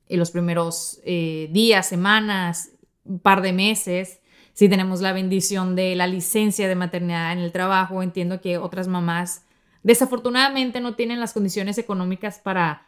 en 0.09 0.19
los 0.19 0.31
primeros 0.31 0.99
eh, 1.05 1.47
días, 1.51 1.87
semanas, 1.87 2.71
un 3.05 3.19
par 3.19 3.41
de 3.41 3.53
meses. 3.53 4.19
Si 4.51 4.67
tenemos 4.67 4.99
la 4.99 5.13
bendición 5.13 5.77
de 5.77 5.95
la 5.95 6.07
licencia 6.07 6.67
de 6.67 6.75
maternidad 6.75 7.31
en 7.31 7.39
el 7.39 7.53
trabajo, 7.53 8.03
entiendo 8.03 8.41
que 8.41 8.57
otras 8.57 8.89
mamás 8.89 9.45
desafortunadamente 9.83 10.79
no 10.79 10.95
tienen 10.95 11.19
las 11.19 11.33
condiciones 11.33 11.77
económicas 11.77 12.39
para 12.39 12.87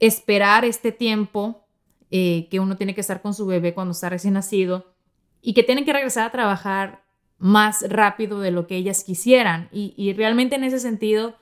esperar 0.00 0.64
este 0.64 0.92
tiempo 0.92 1.66
eh, 2.10 2.48
que 2.50 2.60
uno 2.60 2.76
tiene 2.76 2.94
que 2.94 3.00
estar 3.00 3.22
con 3.22 3.34
su 3.34 3.46
bebé 3.46 3.74
cuando 3.74 3.92
está 3.92 4.08
recién 4.08 4.34
nacido 4.34 4.94
y 5.40 5.54
que 5.54 5.62
tienen 5.62 5.84
que 5.84 5.92
regresar 5.92 6.26
a 6.26 6.32
trabajar 6.32 7.04
más 7.38 7.84
rápido 7.88 8.40
de 8.40 8.50
lo 8.50 8.66
que 8.66 8.76
ellas 8.76 9.04
quisieran. 9.04 9.68
y 9.72 10.12
realmente 10.14 10.56
en 10.56 10.64
ese 10.64 10.80
sentido, 10.80 11.36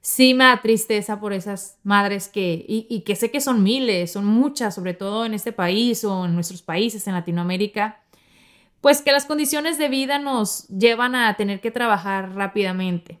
sí 0.00 0.34
me 0.34 0.44
da 0.44 0.62
tristeza 0.62 1.20
por 1.20 1.32
esas 1.32 1.78
madres 1.82 2.28
que, 2.28 2.64
y, 2.66 3.00
que 3.00 3.16
sé 3.16 3.30
que 3.30 3.40
son 3.40 3.62
miles, 3.62 4.12
son 4.12 4.24
muchas, 4.24 4.74
sobre 4.74 4.94
todo 4.94 5.24
en 5.26 5.34
este 5.34 5.52
país 5.52 6.04
o 6.04 6.24
en 6.24 6.34
nuestros 6.34 6.62
países, 6.62 7.06
en 7.06 7.14
Latinoamérica, 7.14 8.00
pues 8.80 9.02
que 9.02 9.12
las 9.12 9.26
condiciones 9.26 9.78
de 9.78 9.88
vida 9.88 10.18
nos 10.18 10.68
llevan 10.68 11.14
a 11.14 11.34
tener 11.36 11.60
que 11.60 11.70
trabajar 11.70 12.34
rápidamente 12.34 13.20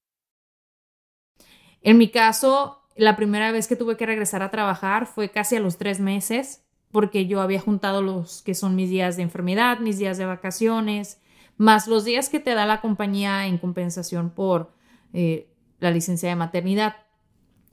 En 1.81 1.97
mi 1.97 2.09
caso, 2.09 2.81
la 2.95 3.15
primera 3.15 3.51
vez 3.51 3.67
que 3.67 3.75
tuve 3.75 3.97
que 3.97 4.05
regresar 4.05 4.43
a 4.43 4.51
trabajar 4.51 5.07
fue 5.07 5.29
casi 5.29 5.55
a 5.55 5.59
los 5.59 5.77
tres 5.77 5.99
meses, 5.99 6.63
porque 6.91 7.25
yo 7.25 7.41
había 7.41 7.59
juntado 7.59 8.01
los 8.01 8.41
que 8.41 8.53
son 8.53 8.75
mis 8.75 8.89
días 8.89 9.15
de 9.15 9.23
enfermedad, 9.23 9.79
mis 9.79 9.97
días 9.97 10.17
de 10.17 10.25
vacaciones, 10.25 11.21
más 11.57 11.87
los 11.87 12.05
días 12.05 12.29
que 12.29 12.39
te 12.39 12.53
da 12.53 12.65
la 12.65 12.81
compañía 12.81 13.47
en 13.47 13.57
compensación 13.57 14.29
por 14.29 14.73
eh, 15.13 15.47
la 15.79 15.91
licencia 15.91 16.29
de 16.29 16.35
maternidad. 16.35 16.95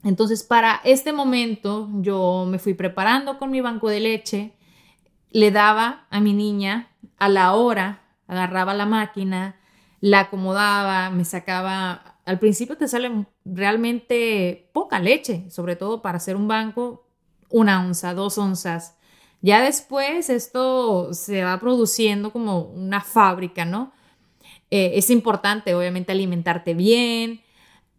Entonces, 0.03 0.43
para 0.43 0.79
este 0.85 1.11
momento, 1.11 1.89
yo 1.95 2.45
me 2.47 2.59
fui 2.59 2.73
preparando 2.73 3.37
con 3.37 3.51
mi 3.51 3.61
banco 3.61 3.89
de 3.89 3.99
leche, 3.99 4.53
le 5.31 5.51
daba 5.51 6.07
a 6.09 6.19
mi 6.21 6.33
niña 6.33 6.87
a 7.17 7.29
la 7.29 7.53
hora, 7.53 8.01
agarraba 8.27 8.73
la 8.73 8.85
máquina, 8.85 9.57
la 9.99 10.21
acomodaba, 10.21 11.09
me 11.09 11.25
sacaba 11.25 12.08
al 12.29 12.37
principio 12.37 12.77
te 12.77 12.87
sale 12.87 13.25
realmente 13.43 14.69
poca 14.71 14.99
leche, 14.99 15.49
sobre 15.49 15.75
todo 15.75 16.03
para 16.03 16.17
hacer 16.17 16.35
un 16.35 16.47
banco, 16.47 17.07
una 17.49 17.83
onza, 17.83 18.13
dos 18.13 18.37
onzas. 18.37 18.99
Ya 19.41 19.63
después 19.63 20.29
esto 20.29 21.11
se 21.15 21.43
va 21.43 21.59
produciendo 21.59 22.31
como 22.31 22.61
una 22.61 23.01
fábrica, 23.01 23.65
¿no? 23.65 23.93
Eh, 24.69 24.91
es 24.93 25.09
importante, 25.09 25.73
obviamente, 25.73 26.11
alimentarte 26.11 26.75
bien, 26.75 27.41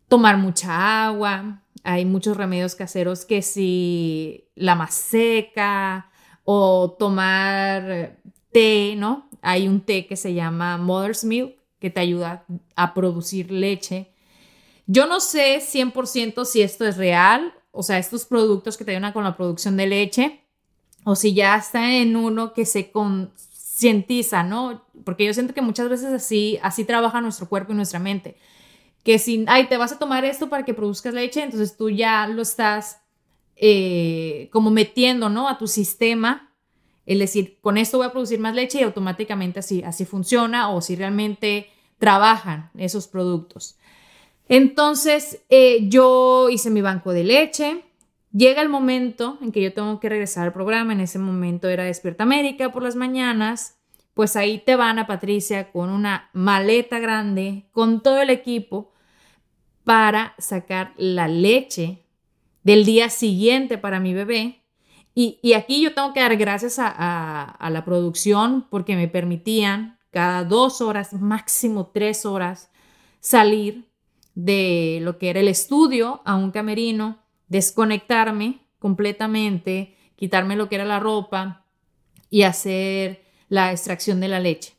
tomar 0.07 0.37
mucha 0.37 1.07
agua. 1.07 1.65
Hay 1.83 2.05
muchos 2.05 2.37
remedios 2.37 2.77
caseros 2.77 3.25
que 3.25 3.43
si 3.43 4.49
la 4.55 4.77
más 4.77 4.95
seca 4.95 6.09
o 6.45 6.95
tomar 6.97 8.17
té, 8.53 8.95
¿no? 8.97 9.29
Hay 9.43 9.67
un 9.67 9.81
té 9.81 10.07
que 10.07 10.15
se 10.15 10.35
llama 10.35 10.79
Mother's 10.79 11.25
Milk 11.25 11.57
que 11.81 11.91
te 11.91 11.99
ayuda 11.99 12.45
a 12.77 12.95
producir 12.95 13.51
leche 13.51 14.10
yo 14.93 15.07
no 15.07 15.21
sé 15.21 15.61
100% 15.61 16.45
si 16.45 16.63
esto 16.63 16.85
es 16.85 16.97
real, 16.97 17.55
o 17.71 17.85
sea, 17.85 17.99
estos 17.99 18.25
productos 18.25 18.77
que 18.77 18.85
te 18.85 18.91
ayudan 18.91 19.13
con 19.13 19.23
la 19.23 19.37
producción 19.37 19.77
de 19.77 19.87
leche, 19.87 20.41
o 21.05 21.15
si 21.15 21.33
ya 21.33 21.55
está 21.55 21.95
en 21.95 22.17
uno 22.17 22.53
que 22.53 22.67
se 22.67 22.91
concientiza, 22.91 24.43
¿no? 24.43 24.85
Porque 25.05 25.25
yo 25.25 25.33
siento 25.33 25.55
que 25.55 25.63
muchas 25.63 25.89
veces 25.89 26.13
así, 26.13 26.59
así 26.61 26.85
trabaja 26.85 27.21
nuestro 27.21 27.49
cuerpo 27.49 27.73
y 27.73 27.77
nuestra 27.77 28.01
mente. 28.01 28.37
Que 29.05 29.21
si, 29.21 29.45
ay, 29.47 29.69
te 29.69 29.77
vas 29.77 29.93
a 29.93 29.99
tomar 30.01 30.25
esto 30.25 30.49
para 30.49 30.65
que 30.65 30.75
produzcas 30.75 31.15
leche, 31.15 31.45
entonces 31.45 31.77
tú 31.77 31.89
ya 31.89 32.27
lo 32.27 32.43
estás 32.43 33.01
eh, 33.55 34.49
como 34.53 34.71
metiendo, 34.71 35.29
¿no? 35.29 35.49
A 35.49 35.57
tu 35.57 35.69
sistema. 35.69 36.53
Es 37.07 37.21
decir, 37.21 37.59
con 37.61 37.79
esto 37.79 37.99
voy 37.99 38.09
a 38.09 38.13
producir 38.13 38.41
más 38.41 38.57
leche 38.57 38.81
y 38.81 38.83
automáticamente 38.83 39.61
así, 39.61 39.85
así 39.85 40.05
funciona 40.05 40.69
o 40.71 40.81
si 40.81 40.97
realmente 40.97 41.71
trabajan 41.99 42.71
esos 42.77 43.07
productos. 43.07 43.77
Entonces, 44.51 45.45
eh, 45.49 45.89
yo 45.89 46.51
hice 46.51 46.71
mi 46.71 46.81
banco 46.81 47.13
de 47.13 47.23
leche. 47.23 47.85
Llega 48.33 48.61
el 48.63 48.69
momento 48.69 49.39
en 49.41 49.53
que 49.53 49.63
yo 49.63 49.73
tengo 49.73 50.01
que 50.01 50.09
regresar 50.09 50.45
al 50.45 50.53
programa. 50.53 50.93
En 50.93 50.99
ese 50.99 51.21
momento 51.21 51.69
era 51.69 51.85
Despierta 51.85 52.25
América 52.25 52.73
por 52.73 52.83
las 52.83 52.97
mañanas. 52.97 53.79
Pues 54.13 54.35
ahí 54.35 54.59
te 54.59 54.75
van 54.75 54.99
a 54.99 55.07
Patricia 55.07 55.71
con 55.71 55.89
una 55.89 56.31
maleta 56.33 56.99
grande, 56.99 57.69
con 57.71 58.03
todo 58.03 58.21
el 58.21 58.29
equipo, 58.29 58.93
para 59.85 60.35
sacar 60.39 60.95
la 60.97 61.29
leche 61.29 62.05
del 62.65 62.85
día 62.85 63.09
siguiente 63.09 63.79
para 63.79 64.01
mi 64.01 64.15
bebé. 64.15 64.65
Y, 65.15 65.53
aquí 65.53 65.81
yo 65.81 65.95
tengo 65.95 66.13
que 66.13 66.21
dar 66.21 66.37
gracias 66.37 66.79
a 66.81 67.69
la 67.71 67.85
producción 67.85 68.67
porque 68.69 68.97
me 68.97 69.07
permitían 69.07 70.01
cada 70.11 70.43
dos 70.43 70.81
horas, 70.81 71.13
máximo 71.13 71.93
tres 71.95 72.27
horas, 72.27 72.69
salir 73.21 73.90
de 74.35 74.99
lo 75.03 75.19
que 75.19 75.31
era 75.31 75.41
el 75.41 75.49
estudio 75.49 76.23
a 76.25 76.37
un 76.37 76.51
camerino, 76.51 77.19
desconectarme 77.49 78.61
completamente, 78.79 79.97
quitarme 80.17 80.57
lo 80.57 80.69
que 80.69 80.77
era 80.77 80.85
la 80.85 81.01
ropa 81.01 81.65
y 82.31 82.43
hacer 82.43 83.25
la 83.49 83.73
extracción 83.73 84.21
de 84.21 84.29
la 84.29 84.41
leche. 84.41 84.75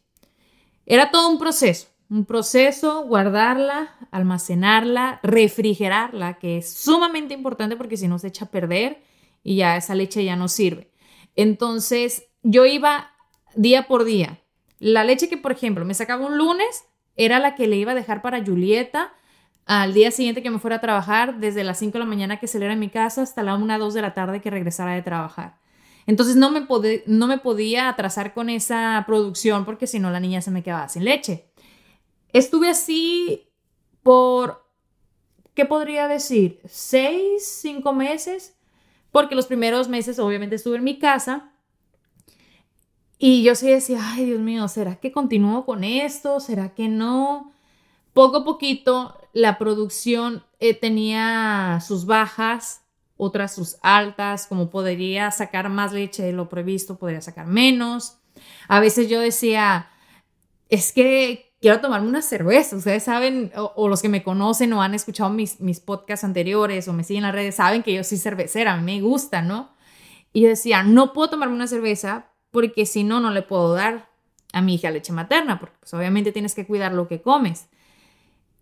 Era 0.85 1.11
todo 1.11 1.29
un 1.29 1.37
proceso, 1.37 1.87
un 2.09 2.25
proceso, 2.25 3.03
guardarla, 3.03 3.95
almacenarla, 4.11 5.19
refrigerarla, 5.23 6.39
que 6.39 6.57
es 6.57 6.73
sumamente 6.73 7.33
importante 7.33 7.75
porque 7.75 7.97
si 7.97 8.07
no 8.07 8.19
se 8.19 8.27
echa 8.27 8.45
a 8.45 8.51
perder 8.51 9.03
y 9.43 9.57
ya 9.57 9.77
esa 9.77 9.95
leche 9.95 10.23
ya 10.23 10.35
no 10.35 10.47
sirve. 10.47 10.91
Entonces, 11.35 12.25
yo 12.43 12.65
iba 12.65 13.11
día 13.55 13.87
por 13.87 14.03
día. 14.03 14.41
La 14.79 15.03
leche 15.03 15.29
que, 15.29 15.37
por 15.37 15.51
ejemplo, 15.51 15.85
me 15.85 15.93
sacaba 15.93 16.25
un 16.25 16.37
lunes 16.37 16.85
era 17.15 17.39
la 17.39 17.55
que 17.55 17.67
le 17.67 17.77
iba 17.77 17.91
a 17.91 17.95
dejar 17.95 18.21
para 18.21 18.43
Julieta 18.43 19.13
al 19.79 19.93
día 19.93 20.11
siguiente 20.11 20.43
que 20.43 20.49
me 20.49 20.59
fuera 20.59 20.75
a 20.75 20.81
trabajar, 20.81 21.39
desde 21.39 21.63
las 21.63 21.79
5 21.79 21.93
de 21.93 21.99
la 21.99 22.05
mañana 22.05 22.41
que 22.41 22.47
saliera 22.47 22.73
en 22.73 22.79
mi 22.81 22.89
casa 22.89 23.21
hasta 23.21 23.41
la 23.41 23.55
1, 23.55 23.79
2 23.79 23.93
de 23.93 24.01
la 24.01 24.13
tarde 24.13 24.41
que 24.41 24.49
regresara 24.49 24.93
de 24.93 25.01
trabajar. 25.01 25.59
Entonces 26.05 26.35
no 26.35 26.51
me, 26.51 26.67
no 27.05 27.27
me 27.27 27.37
podía 27.37 27.87
atrasar 27.87 28.33
con 28.33 28.49
esa 28.49 29.01
producción 29.07 29.63
porque 29.63 29.87
si 29.87 29.97
no 29.97 30.11
la 30.11 30.19
niña 30.19 30.41
se 30.41 30.51
me 30.51 30.61
quedaba 30.61 30.89
sin 30.89 31.05
leche. 31.05 31.45
Estuve 32.33 32.67
así 32.67 33.47
por, 34.03 34.67
¿qué 35.53 35.63
podría 35.63 36.09
decir? 36.09 36.59
Seis, 36.65 37.59
cinco 37.61 37.93
meses, 37.93 38.57
porque 39.09 39.35
los 39.35 39.45
primeros 39.45 39.87
meses 39.87 40.19
obviamente 40.19 40.57
estuve 40.57 40.79
en 40.79 40.83
mi 40.83 40.99
casa 40.99 41.53
y 43.17 43.43
yo 43.43 43.55
sí 43.55 43.69
decía, 43.69 43.99
ay 44.03 44.25
Dios 44.25 44.41
mío, 44.41 44.67
¿será 44.67 44.97
que 44.97 45.13
continúo 45.13 45.65
con 45.65 45.85
esto? 45.85 46.41
¿Será 46.41 46.73
que 46.73 46.89
no? 46.89 47.53
Poco 48.11 48.39
a 48.39 48.43
poquito 48.43 49.15
la 49.33 49.57
producción 49.57 50.43
eh, 50.59 50.73
tenía 50.73 51.79
sus 51.85 52.05
bajas, 52.05 52.81
otras 53.17 53.53
sus 53.53 53.77
altas, 53.81 54.47
como 54.47 54.69
podría 54.69 55.31
sacar 55.31 55.69
más 55.69 55.93
leche 55.93 56.23
de 56.23 56.33
lo 56.33 56.49
previsto, 56.49 56.97
podría 56.97 57.21
sacar 57.21 57.45
menos. 57.45 58.17
A 58.67 58.79
veces 58.79 59.09
yo 59.09 59.19
decía, 59.19 59.89
es 60.69 60.91
que 60.91 61.53
quiero 61.61 61.79
tomarme 61.79 62.09
una 62.09 62.21
cerveza. 62.21 62.75
Ustedes 62.75 63.03
saben, 63.03 63.51
o, 63.55 63.87
los 63.87 64.01
que 64.01 64.09
me 64.09 64.23
conocen 64.23 64.73
o 64.73 64.81
han 64.81 64.95
escuchado 64.95 65.29
mis, 65.29 65.59
mis 65.61 65.79
podcasts 65.79 66.23
anteriores 66.23 66.87
o 66.87 66.93
me 66.93 67.03
siguen 67.03 67.23
en 67.23 67.27
las 67.27 67.35
redes, 67.35 67.55
saben 67.55 67.83
que 67.83 67.93
yo 67.93 68.03
soy 68.03 68.17
cervecera, 68.17 68.73
a 68.73 68.77
mí 68.77 68.83
me 68.83 69.01
gusta, 69.01 69.41
¿no? 69.41 69.71
Y 70.33 70.41
yo 70.41 70.49
decía, 70.49 70.83
no 70.83 71.13
puedo 71.13 71.29
tomarme 71.29 71.55
una 71.55 71.67
cerveza 71.67 72.31
porque 72.51 72.85
si 72.85 73.03
no, 73.03 73.19
no 73.19 73.31
le 73.31 73.41
puedo 73.41 73.73
dar 73.73 74.09
a 74.53 74.61
mi 74.61 74.75
hija 74.75 74.91
leche 74.91 75.13
materna, 75.13 75.59
porque 75.59 75.77
pues, 75.79 75.93
obviamente 75.93 76.31
tienes 76.31 76.55
que 76.55 76.65
cuidar 76.65 76.93
lo 76.93 77.07
que 77.07 77.21
comes. 77.21 77.67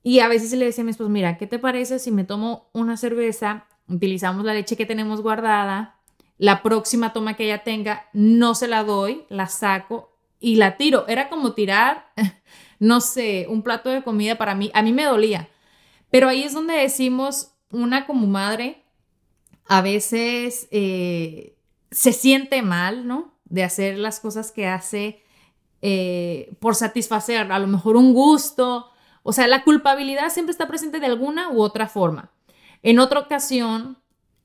Y 0.03 0.19
a 0.19 0.27
veces 0.27 0.53
le 0.53 0.65
decía 0.65 0.83
a 0.83 0.85
mi 0.85 0.91
esposo, 0.91 1.09
mira, 1.09 1.37
¿qué 1.37 1.47
te 1.47 1.59
parece 1.59 1.99
si 1.99 2.11
me 2.11 2.23
tomo 2.23 2.69
una 2.73 2.97
cerveza, 2.97 3.65
utilizamos 3.87 4.45
la 4.45 4.53
leche 4.53 4.77
que 4.77 4.85
tenemos 4.85 5.21
guardada, 5.21 5.97
la 6.37 6.63
próxima 6.63 7.11
toma 7.11 7.35
que 7.35 7.45
ella 7.45 7.63
tenga, 7.63 8.07
no 8.13 8.55
se 8.55 8.67
la 8.67 8.83
doy, 8.83 9.25
la 9.29 9.47
saco 9.47 10.15
y 10.39 10.55
la 10.55 10.77
tiro? 10.77 11.07
Era 11.07 11.29
como 11.29 11.53
tirar, 11.53 12.07
no 12.79 13.01
sé, 13.01 13.45
un 13.49 13.61
plato 13.61 13.89
de 13.89 14.03
comida 14.03 14.37
para 14.37 14.55
mí, 14.55 14.71
a 14.73 14.81
mí 14.81 14.93
me 14.93 15.03
dolía. 15.03 15.49
Pero 16.09 16.29
ahí 16.29 16.43
es 16.43 16.53
donde 16.53 16.75
decimos, 16.75 17.53
una 17.71 18.05
como 18.05 18.25
madre, 18.25 18.83
a 19.67 19.81
veces 19.81 20.67
eh, 20.71 21.57
se 21.91 22.13
siente 22.13 22.61
mal, 22.61 23.05
¿no? 23.05 23.39
de 23.49 23.63
hacer 23.63 23.97
las 23.97 24.19
cosas 24.19 24.51
que 24.51 24.67
hace 24.67 25.21
eh, 25.81 26.53
por 26.59 26.75
satisfacer 26.75 27.51
a 27.51 27.59
lo 27.59 27.67
mejor 27.67 27.97
un 27.97 28.13
gusto. 28.13 28.89
O 29.23 29.33
sea, 29.33 29.47
la 29.47 29.63
culpabilidad 29.63 30.29
siempre 30.29 30.51
está 30.51 30.67
presente 30.67 30.99
de 30.99 31.05
alguna 31.05 31.49
u 31.49 31.61
otra 31.61 31.87
forma. 31.87 32.31
En 32.81 32.99
otra 32.99 33.19
ocasión, 33.19 33.97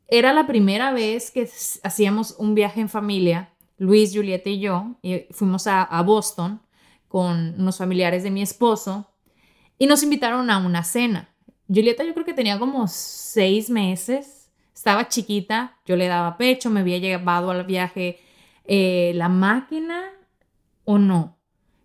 era 0.08 0.32
la 0.32 0.46
primera 0.46 0.92
vez 0.92 1.30
que 1.30 1.48
hacíamos 1.82 2.36
un 2.38 2.54
viaje 2.54 2.80
en 2.80 2.88
familia, 2.88 3.50
Luis, 3.78 4.14
Julieta 4.14 4.50
y 4.50 4.60
yo, 4.60 4.96
y 5.02 5.26
fuimos 5.30 5.66
a, 5.66 6.00
Boston 6.02 6.60
con 7.08 7.54
unos 7.58 7.78
familiares 7.78 8.22
de 8.22 8.30
mi 8.30 8.42
esposo 8.42 9.10
y 9.78 9.86
nos 9.86 10.02
invitaron 10.02 10.50
a 10.50 10.58
una 10.58 10.84
cena. 10.84 11.34
Julieta 11.68 12.04
yo 12.04 12.12
creo 12.12 12.26
que 12.26 12.34
tenía 12.34 12.58
como 12.58 12.86
seis 12.88 13.70
meses, 13.70 14.50
estaba 14.74 15.08
chiquita, 15.08 15.78
yo 15.86 15.96
le 15.96 16.06
daba 16.06 16.36
pecho, 16.36 16.70
me 16.70 16.80
había 16.80 16.98
llevado 16.98 17.50
al 17.50 17.64
viaje 17.64 18.20
eh, 18.64 19.12
la 19.14 19.28
máquina 19.28 20.10
o 20.84 20.98
no. 20.98 21.38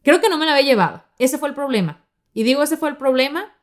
Creo 0.04 0.20
que 0.20 0.30
no 0.30 0.38
me 0.38 0.46
la 0.46 0.54
había 0.54 0.66
llevado. 0.66 1.04
Ese 1.18 1.38
fue 1.38 1.50
el 1.50 1.56
problema. 1.56 2.04
Y 2.40 2.44
digo 2.44 2.64
ese 2.64 2.78
fue 2.78 2.88
el 2.88 2.96
problema 2.96 3.54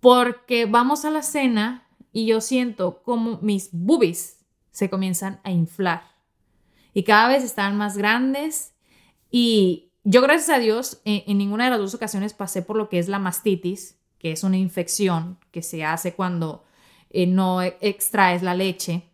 porque 0.00 0.64
vamos 0.64 1.04
a 1.04 1.10
la 1.10 1.20
cena 1.20 1.86
y 2.14 2.24
yo 2.24 2.40
siento 2.40 3.02
como 3.02 3.40
mis 3.42 3.68
boobies 3.72 4.38
se 4.70 4.88
comienzan 4.88 5.38
a 5.44 5.50
inflar. 5.50 6.02
Y 6.94 7.02
cada 7.02 7.28
vez 7.28 7.44
están 7.44 7.76
más 7.76 7.98
grandes. 7.98 8.72
Y 9.30 9.90
yo, 10.02 10.22
gracias 10.22 10.48
a 10.48 10.58
Dios, 10.58 11.02
en, 11.04 11.36
ninguna 11.36 11.64
de 11.64 11.72
las 11.72 11.78
dos 11.78 11.94
ocasiones 11.94 12.32
pasé 12.32 12.62
por 12.62 12.78
lo 12.78 12.88
que 12.88 12.98
es 12.98 13.08
la 13.08 13.18
mastitis, 13.18 13.98
que 14.18 14.32
es 14.32 14.44
una 14.44 14.56
infección 14.56 15.38
que 15.50 15.60
se 15.60 15.84
hace 15.84 16.14
cuando 16.14 16.64
eh, 17.10 17.26
no 17.26 17.60
extraes 17.60 18.42
la 18.42 18.54
leche 18.54 19.10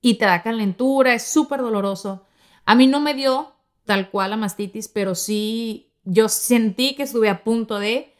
y 0.00 0.14
te 0.14 0.24
da 0.24 0.42
calentura, 0.42 1.12
es 1.12 1.24
súper 1.24 1.60
doloroso. 1.60 2.24
A 2.64 2.74
mí 2.74 2.86
no 2.86 3.00
me 3.00 3.12
dio 3.12 3.52
tal 3.84 4.08
cual 4.08 4.30
la 4.30 4.38
mastitis, 4.38 4.88
pero 4.88 5.14
sí 5.14 5.87
yo 6.10 6.30
sentí 6.30 6.94
que 6.94 7.02
estuve 7.02 7.28
a 7.28 7.44
punto 7.44 7.78
de, 7.78 8.14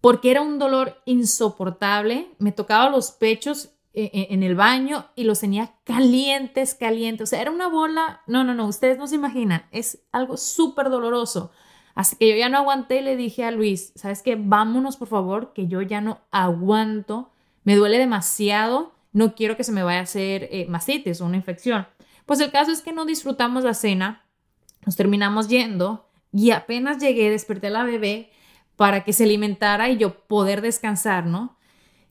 porque 0.00 0.30
era 0.30 0.40
un 0.40 0.58
dolor 0.58 1.02
insoportable, 1.04 2.28
me 2.38 2.52
tocaba 2.52 2.88
los 2.88 3.10
pechos 3.10 3.70
eh, 3.92 4.10
eh, 4.14 4.28
en 4.30 4.42
el 4.42 4.54
baño 4.54 5.06
y 5.14 5.24
los 5.24 5.40
tenía 5.40 5.74
calientes, 5.84 6.74
calientes. 6.74 7.24
O 7.24 7.30
sea, 7.30 7.42
era 7.42 7.50
una 7.50 7.68
bola. 7.68 8.22
No, 8.26 8.44
no, 8.44 8.54
no, 8.54 8.66
ustedes 8.66 8.98
no 8.98 9.06
se 9.06 9.14
imaginan. 9.14 9.66
Es 9.72 10.00
algo 10.10 10.38
súper 10.38 10.88
doloroso. 10.88 11.50
Así 11.94 12.16
que 12.16 12.28
yo 12.30 12.36
ya 12.36 12.48
no 12.48 12.58
aguanté 12.58 13.02
le 13.02 13.16
dije 13.16 13.44
a 13.44 13.50
Luis, 13.50 13.92
¿sabes 13.94 14.22
qué? 14.22 14.36
Vámonos, 14.38 14.96
por 14.96 15.08
favor, 15.08 15.52
que 15.52 15.66
yo 15.66 15.82
ya 15.82 16.00
no 16.00 16.20
aguanto. 16.30 17.30
Me 17.64 17.74
duele 17.74 17.98
demasiado. 17.98 18.92
No 19.12 19.34
quiero 19.34 19.56
que 19.56 19.64
se 19.64 19.72
me 19.72 19.82
vaya 19.82 20.00
a 20.00 20.02
hacer 20.02 20.48
eh, 20.50 20.68
o 20.68 21.24
una 21.24 21.36
infección. 21.36 21.86
Pues 22.24 22.40
el 22.40 22.50
caso 22.50 22.70
es 22.70 22.80
que 22.80 22.92
no 22.92 23.04
disfrutamos 23.04 23.64
la 23.64 23.74
cena, 23.74 24.26
nos 24.84 24.96
terminamos 24.96 25.48
yendo 25.48 26.05
y 26.36 26.50
apenas 26.50 26.98
llegué, 26.98 27.30
desperté 27.30 27.68
a 27.68 27.70
la 27.70 27.84
bebé 27.84 28.30
para 28.76 29.04
que 29.04 29.12
se 29.12 29.24
alimentara 29.24 29.88
y 29.88 29.96
yo 29.96 30.26
poder 30.26 30.60
descansar, 30.60 31.24
¿no? 31.24 31.56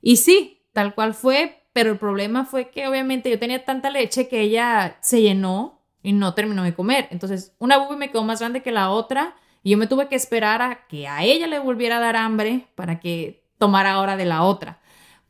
Y 0.02 0.18
sí, 0.18 0.64
tal 0.74 0.96
cual 0.96 1.14
fue, 1.14 1.64
pero 1.74 1.92
el 1.92 2.00
problema 2.00 2.44
fue 2.44 2.72
que 2.72 2.88
obviamente 2.88 3.30
yo 3.30 3.38
tenía 3.38 3.64
tanta 3.64 3.92
leche 3.92 4.28
que 4.28 4.42
ella 4.42 4.98
se 5.02 5.22
llenó 5.22 5.84
y 6.02 6.14
no 6.14 6.34
terminó 6.34 6.64
de 6.64 6.74
comer. 6.74 7.08
Entonces, 7.12 7.54
una 7.60 7.78
bubi 7.78 7.98
me 7.98 8.10
quedó 8.10 8.24
más 8.24 8.40
grande 8.40 8.64
que 8.64 8.72
la 8.72 8.90
otra 8.90 9.36
y 9.62 9.72
yo 9.72 9.78
me 9.78 9.88
tuve 9.88 10.08
que 10.08 10.16
esperar 10.16 10.62
a 10.62 10.88
que 10.88 11.08
a 11.08 11.24
ella 11.24 11.46
le 11.46 11.60
volviera 11.60 11.98
a 11.98 12.02
dar 12.02 12.16
hambre 12.16 12.68
para 12.76 13.00
que 13.00 13.46
tomara 13.60 13.92
ahora 13.92 14.18
de 14.18 14.26
la 14.26 14.44
otra 14.44 14.82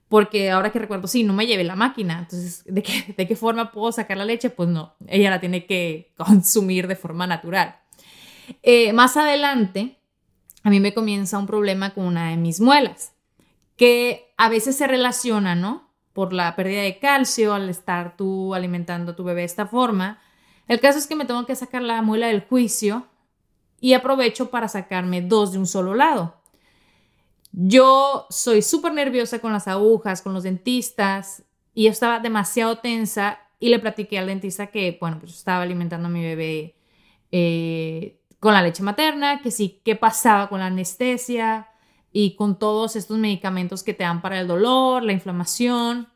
porque 0.07 0.51
ahora 0.51 0.71
que 0.71 0.79
recuerdo, 0.79 1.07
sí, 1.07 1.23
no 1.23 1.33
me 1.33 1.47
llevé 1.47 1.63
la 1.63 1.75
máquina, 1.75 2.19
entonces, 2.19 2.63
¿de 2.65 2.83
qué, 2.83 3.13
¿de 3.17 3.27
qué 3.27 3.35
forma 3.35 3.71
puedo 3.71 3.91
sacar 3.91 4.17
la 4.17 4.25
leche? 4.25 4.49
Pues 4.49 4.69
no, 4.69 4.95
ella 5.07 5.29
la 5.29 5.39
tiene 5.39 5.65
que 5.65 6.13
consumir 6.17 6.87
de 6.87 6.95
forma 6.95 7.27
natural. 7.27 7.75
Eh, 8.63 8.93
más 8.93 9.17
adelante, 9.17 9.97
a 10.63 10.69
mí 10.69 10.79
me 10.79 10.93
comienza 10.93 11.37
un 11.37 11.47
problema 11.47 11.93
con 11.93 12.05
una 12.05 12.29
de 12.29 12.37
mis 12.37 12.59
muelas, 12.59 13.13
que 13.75 14.33
a 14.37 14.49
veces 14.49 14.75
se 14.75 14.87
relaciona, 14.87 15.55
¿no? 15.55 15.91
Por 16.13 16.33
la 16.33 16.55
pérdida 16.55 16.81
de 16.81 16.99
calcio 16.99 17.53
al 17.53 17.69
estar 17.69 18.15
tú 18.17 18.55
alimentando 18.55 19.11
a 19.11 19.15
tu 19.15 19.23
bebé 19.23 19.41
de 19.41 19.45
esta 19.45 19.67
forma. 19.67 20.19
El 20.67 20.79
caso 20.79 20.97
es 20.97 21.07
que 21.07 21.15
me 21.15 21.25
tengo 21.25 21.45
que 21.45 21.55
sacar 21.55 21.81
la 21.81 22.01
muela 22.01 22.27
del 22.27 22.45
juicio 22.45 23.07
y 23.81 23.93
aprovecho 23.93 24.49
para 24.49 24.67
sacarme 24.67 25.21
dos 25.21 25.51
de 25.51 25.59
un 25.59 25.67
solo 25.67 25.93
lado. 25.93 26.41
Yo 27.51 28.25
soy 28.29 28.61
súper 28.61 28.93
nerviosa 28.93 29.39
con 29.39 29.53
las 29.53 29.67
agujas, 29.67 30.21
con 30.21 30.33
los 30.33 30.43
dentistas, 30.43 31.43
y 31.73 31.87
estaba 31.87 32.19
demasiado 32.19 32.79
tensa 32.79 33.39
y 33.59 33.69
le 33.69 33.79
platiqué 33.79 34.17
al 34.17 34.27
dentista 34.27 34.67
que, 34.67 34.97
bueno, 34.99 35.19
pues 35.19 35.33
estaba 35.33 35.61
alimentando 35.61 36.07
a 36.07 36.11
mi 36.11 36.23
bebé 36.23 36.75
eh, 37.31 38.19
con 38.45 38.53
la 38.53 38.61
leche 38.61 38.83
materna, 38.83 39.41
que 39.41 39.49
sí, 39.49 39.81
qué 39.83 39.95
pasaba 39.95 40.49
con 40.49 40.59
la 40.59 40.67
anestesia 40.67 41.67
y 42.11 42.35
con 42.35 42.59
todos 42.59 42.95
estos 42.95 43.17
medicamentos 43.17 43.81
que 43.81 43.95
te 43.95 44.03
dan 44.03 44.21
para 44.21 44.39
el 44.39 44.45
dolor, 44.45 45.01
la 45.01 45.13
inflamación. 45.13 46.09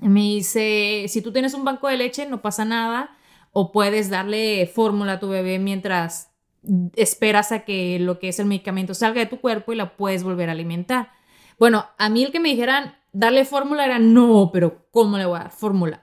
me 0.00 0.18
dice, 0.18 1.04
si 1.06 1.22
tú 1.22 1.32
tienes 1.32 1.54
un 1.54 1.64
banco 1.64 1.86
de 1.86 1.96
leche, 1.96 2.26
no 2.26 2.42
pasa 2.42 2.64
nada, 2.64 3.16
o 3.52 3.70
puedes 3.70 4.10
darle 4.10 4.66
fórmula 4.66 5.12
a 5.12 5.20
tu 5.20 5.28
bebé 5.28 5.60
mientras 5.60 6.32
esperas 6.96 7.52
a 7.52 7.60
que 7.60 8.00
lo 8.00 8.18
que 8.18 8.30
es 8.30 8.40
el 8.40 8.46
medicamento 8.46 8.92
salga 8.92 9.20
de 9.20 9.26
tu 9.26 9.40
cuerpo 9.40 9.72
y 9.72 9.76
la 9.76 9.96
puedes 9.96 10.24
volver 10.24 10.48
a 10.48 10.52
alimentar. 10.54 11.12
Bueno, 11.56 11.86
a 11.98 12.08
mí 12.08 12.24
el 12.24 12.32
que 12.32 12.40
me 12.40 12.48
dijeran 12.48 12.96
darle 13.12 13.44
fórmula 13.44 13.84
era 13.84 14.00
no, 14.00 14.50
pero 14.52 14.88
¿cómo 14.90 15.18
le 15.18 15.26
voy 15.26 15.36
a 15.36 15.42
dar 15.42 15.52
fórmula? 15.52 16.02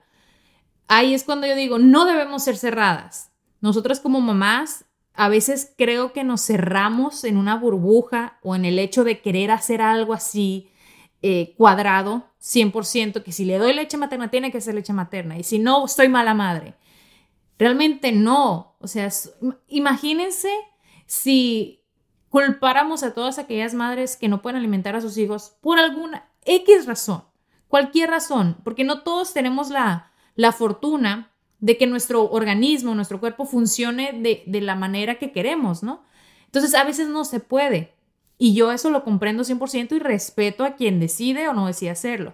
Ahí 0.87 1.13
es 1.13 1.25
cuando 1.25 1.45
yo 1.45 1.55
digo, 1.55 1.77
no 1.77 2.05
debemos 2.05 2.41
ser 2.41 2.55
cerradas. 2.55 3.33
Nosotras 3.59 3.99
como 3.99 4.21
mamás 4.21 4.85
a 5.21 5.29
veces 5.29 5.75
creo 5.77 6.13
que 6.13 6.23
nos 6.23 6.41
cerramos 6.41 7.25
en 7.25 7.37
una 7.37 7.55
burbuja 7.55 8.39
o 8.41 8.55
en 8.55 8.65
el 8.65 8.79
hecho 8.79 9.03
de 9.03 9.21
querer 9.21 9.51
hacer 9.51 9.79
algo 9.79 10.13
así 10.13 10.71
eh, 11.21 11.53
cuadrado, 11.57 12.25
100%, 12.41 13.21
que 13.21 13.31
si 13.31 13.45
le 13.45 13.59
doy 13.59 13.75
leche 13.75 13.97
materna 13.97 14.31
tiene 14.31 14.51
que 14.51 14.61
ser 14.61 14.73
leche 14.73 14.93
materna 14.93 15.37
y 15.37 15.43
si 15.43 15.59
no, 15.59 15.85
estoy 15.85 16.09
mala 16.09 16.33
madre. 16.33 16.73
Realmente 17.59 18.11
no. 18.11 18.75
O 18.79 18.87
sea, 18.87 19.09
imagínense 19.67 20.49
si 21.05 21.83
culpáramos 22.29 23.03
a 23.03 23.13
todas 23.13 23.37
aquellas 23.37 23.75
madres 23.75 24.17
que 24.17 24.27
no 24.27 24.41
pueden 24.41 24.57
alimentar 24.57 24.95
a 24.95 25.01
sus 25.01 25.19
hijos 25.19 25.55
por 25.61 25.77
alguna 25.77 26.31
X 26.45 26.87
razón, 26.87 27.25
cualquier 27.67 28.09
razón, 28.09 28.57
porque 28.63 28.83
no 28.83 29.03
todos 29.03 29.33
tenemos 29.33 29.69
la, 29.69 30.11
la 30.33 30.51
fortuna 30.51 31.30
de 31.61 31.77
que 31.77 31.87
nuestro 31.87 32.29
organismo, 32.29 32.93
nuestro 32.95 33.19
cuerpo 33.19 33.45
funcione 33.45 34.11
de, 34.13 34.43
de, 34.45 34.61
la 34.61 34.75
manera 34.75 35.15
que 35.15 35.31
queremos, 35.31 35.83
¿no? 35.83 36.03
Entonces 36.45 36.75
a 36.75 36.83
veces 36.83 37.07
no 37.07 37.23
se 37.23 37.39
puede. 37.39 37.93
Y 38.37 38.55
yo 38.55 38.71
eso 38.71 38.89
lo 38.89 39.03
comprendo 39.03 39.43
100% 39.43 39.95
y 39.95 39.99
respeto 39.99 40.65
a 40.65 40.75
quien 40.75 40.99
decide 40.99 41.47
o 41.47 41.53
no 41.53 41.67
decide 41.67 41.91
hacerlo. 41.91 42.33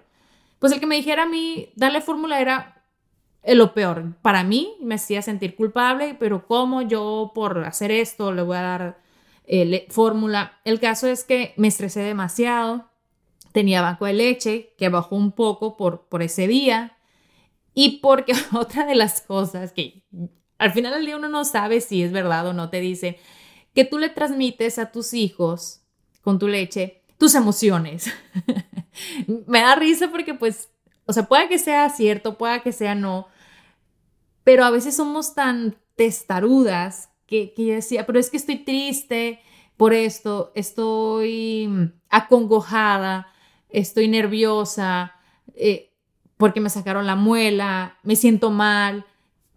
Pues 0.59 0.71
el 0.71 0.79
que 0.79 0.87
me 0.87 0.95
dijera 0.95 1.23
a 1.23 1.27
mí, 1.27 1.69
darle 1.75 2.01
fórmula 2.01 2.39
era 2.39 2.83
lo 3.45 3.73
peor. 3.73 4.15
Para 4.21 4.43
mí 4.43 4.75
me 4.81 4.95
hacía 4.95 5.21
sentir 5.21 5.55
culpable, 5.55 6.15
pero 6.17 6.47
¿cómo 6.47 6.81
yo 6.81 7.31
por 7.35 7.65
hacer 7.65 7.91
esto 7.91 8.31
le 8.31 8.41
voy 8.41 8.57
a 8.57 8.61
dar 8.61 8.99
eh, 9.45 9.87
fórmula? 9.89 10.59
El 10.63 10.79
caso 10.79 11.07
es 11.07 11.25
que 11.25 11.53
me 11.57 11.67
estresé 11.67 11.99
demasiado, 11.99 12.89
tenía 13.51 13.81
banco 13.81 14.05
de 14.05 14.13
leche 14.13 14.73
que 14.77 14.89
bajó 14.89 15.15
un 15.17 15.33
poco 15.33 15.75
por, 15.75 16.07
por 16.07 16.23
ese 16.23 16.47
día 16.47 16.96
y 17.77 17.99
porque 17.99 18.33
otra 18.53 18.87
de 18.87 18.95
las 18.95 19.21
cosas 19.21 19.71
que 19.71 20.03
al 20.57 20.73
final 20.73 20.93
del 20.95 21.05
día 21.05 21.15
uno 21.15 21.29
no 21.29 21.45
sabe 21.45 21.79
si 21.79 22.01
es 22.01 22.11
verdad 22.11 22.47
o 22.47 22.53
no, 22.53 22.71
te 22.71 22.79
dice 22.79 23.19
que 23.75 23.85
tú 23.85 23.99
le 23.99 24.09
transmites 24.09 24.79
a 24.79 24.91
tus 24.91 25.13
hijos 25.13 25.83
con 26.21 26.39
tu 26.39 26.47
leche 26.47 27.03
tus 27.19 27.35
emociones. 27.35 28.11
Me 29.45 29.61
da 29.61 29.75
risa 29.75 30.09
porque 30.09 30.33
pues, 30.33 30.71
o 31.05 31.13
sea, 31.13 31.27
puede 31.27 31.49
que 31.49 31.59
sea 31.59 31.87
cierto, 31.91 32.35
puede 32.39 32.63
que 32.63 32.71
sea 32.71 32.95
no, 32.95 33.27
pero 34.43 34.65
a 34.65 34.71
veces 34.71 34.95
somos 34.95 35.35
tan 35.35 35.77
testarudas 35.95 37.11
que, 37.27 37.53
que 37.53 37.65
yo 37.65 37.73
decía, 37.75 38.07
pero 38.07 38.17
es 38.17 38.31
que 38.31 38.37
estoy 38.37 38.57
triste 38.57 39.39
por 39.77 39.93
esto, 39.93 40.51
estoy 40.55 41.91
acongojada, 42.09 43.27
estoy 43.69 44.07
nerviosa, 44.07 45.13
eh, 45.53 45.87
porque 46.37 46.61
me 46.61 46.69
sacaron 46.69 47.07
la 47.07 47.15
muela, 47.15 47.97
me 48.03 48.15
siento 48.15 48.51
mal, 48.51 49.05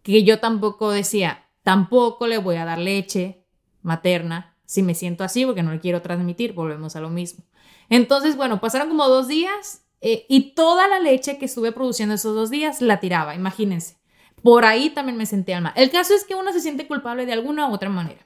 que 0.02 0.24
yo 0.24 0.40
tampoco 0.40 0.90
decía, 0.90 1.46
tampoco 1.62 2.26
le 2.26 2.38
voy 2.38 2.56
a 2.56 2.64
dar 2.64 2.78
leche 2.78 3.44
materna 3.82 4.56
si 4.64 4.82
me 4.82 4.94
siento 4.94 5.24
así 5.24 5.44
porque 5.44 5.62
no 5.62 5.72
le 5.72 5.80
quiero 5.80 6.00
transmitir, 6.00 6.52
volvemos 6.52 6.96
a 6.96 7.00
lo 7.00 7.10
mismo. 7.10 7.44
Entonces, 7.88 8.36
bueno, 8.36 8.60
pasaron 8.60 8.88
como 8.88 9.08
dos 9.08 9.28
días 9.28 9.82
eh, 10.00 10.26
y 10.28 10.54
toda 10.54 10.88
la 10.88 11.00
leche 11.00 11.38
que 11.38 11.46
estuve 11.46 11.72
produciendo 11.72 12.14
esos 12.14 12.34
dos 12.34 12.50
días 12.50 12.80
la 12.80 13.00
tiraba, 13.00 13.34
imagínense. 13.34 13.98
Por 14.42 14.64
ahí 14.64 14.90
también 14.90 15.18
me 15.18 15.26
sentía 15.26 15.60
mal. 15.60 15.72
El 15.76 15.90
caso 15.90 16.14
es 16.14 16.24
que 16.24 16.34
uno 16.34 16.52
se 16.52 16.60
siente 16.60 16.86
culpable 16.86 17.26
de 17.26 17.32
alguna 17.32 17.68
u 17.68 17.74
otra 17.74 17.90
manera. 17.90 18.24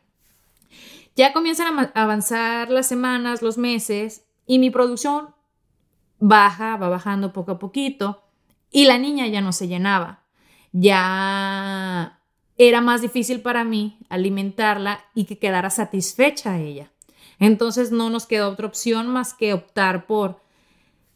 Ya 1.17 1.33
comienzan 1.33 1.79
a 1.79 1.90
avanzar 1.95 2.71
las 2.71 2.87
semanas, 2.87 3.40
los 3.40 3.57
meses 3.57 4.27
y 4.47 4.59
mi 4.59 4.71
producción 4.71 5.35
baja, 6.19 6.77
va 6.77 6.88
bajando 6.88 7.33
poco 7.33 7.53
a 7.53 7.59
poquito 7.59 8.24
y 8.75 8.87
la 8.87 8.99
niña 8.99 9.29
ya 9.29 9.41
no 9.41 9.53
se 9.53 9.69
llenaba. 9.69 10.25
Ya 10.73 12.19
era 12.59 12.81
más 12.81 13.03
difícil 13.03 13.41
para 13.41 13.63
mí 13.63 13.99
alimentarla 14.09 15.05
y 15.15 15.27
que 15.27 15.39
quedara 15.39 15.71
satisfecha 15.71 16.59
ella. 16.59 16.91
Entonces 17.39 17.93
no 17.93 18.11
nos 18.11 18.27
quedó 18.27 18.51
otra 18.51 18.67
opción 18.67 19.07
más 19.07 19.33
que 19.33 19.55
optar 19.55 20.07
por 20.07 20.41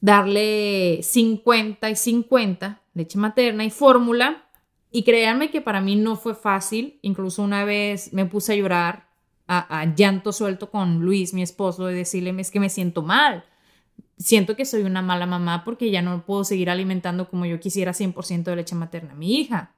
darle 0.01 1.01
50 1.03 1.91
y 1.91 1.97
50, 1.97 2.81
leche 2.95 3.19
materna 3.19 3.65
y 3.65 3.71
fórmula. 3.71 4.45
Y 4.93 5.03
créanme 5.03 5.51
que 5.51 5.61
para 5.61 5.81
mí 5.81 5.97
no 5.97 6.15
fue 6.15 6.37
fácil. 6.37 7.01
Incluso 7.03 7.43
una 7.43 7.65
vez 7.65 8.13
me 8.13 8.25
puse 8.25 8.53
a 8.53 8.57
llorar 8.57 9.09
a, 9.49 9.85
llanto 9.97 10.33
suelto 10.33 10.71
con 10.71 11.01
Luis, 11.01 11.35
mi 11.35 11.43
esposo, 11.43 11.87
de 11.87 11.95
decirle, 11.95 12.33
es 12.41 12.53
que 12.53 12.61
me 12.61 12.69
siento 12.69 13.03
mal. 13.03 13.45
Siento 14.19 14.57
que 14.57 14.65
soy 14.65 14.83
una 14.83 15.01
mala 15.01 15.27
mamá 15.27 15.65
porque 15.65 15.91
ya 15.91 16.03
no 16.03 16.25
puedo 16.27 16.45
seguir 16.45 16.71
alimentando 16.71 17.29
como 17.29 17.47
yo 17.47 17.61
quisiera 17.61 17.93
100% 17.93 18.51
de 18.51 18.57
leche 18.57 18.75
materna 18.75 19.13
a 19.13 19.17
mi 19.17 19.37
hija. 19.37 19.78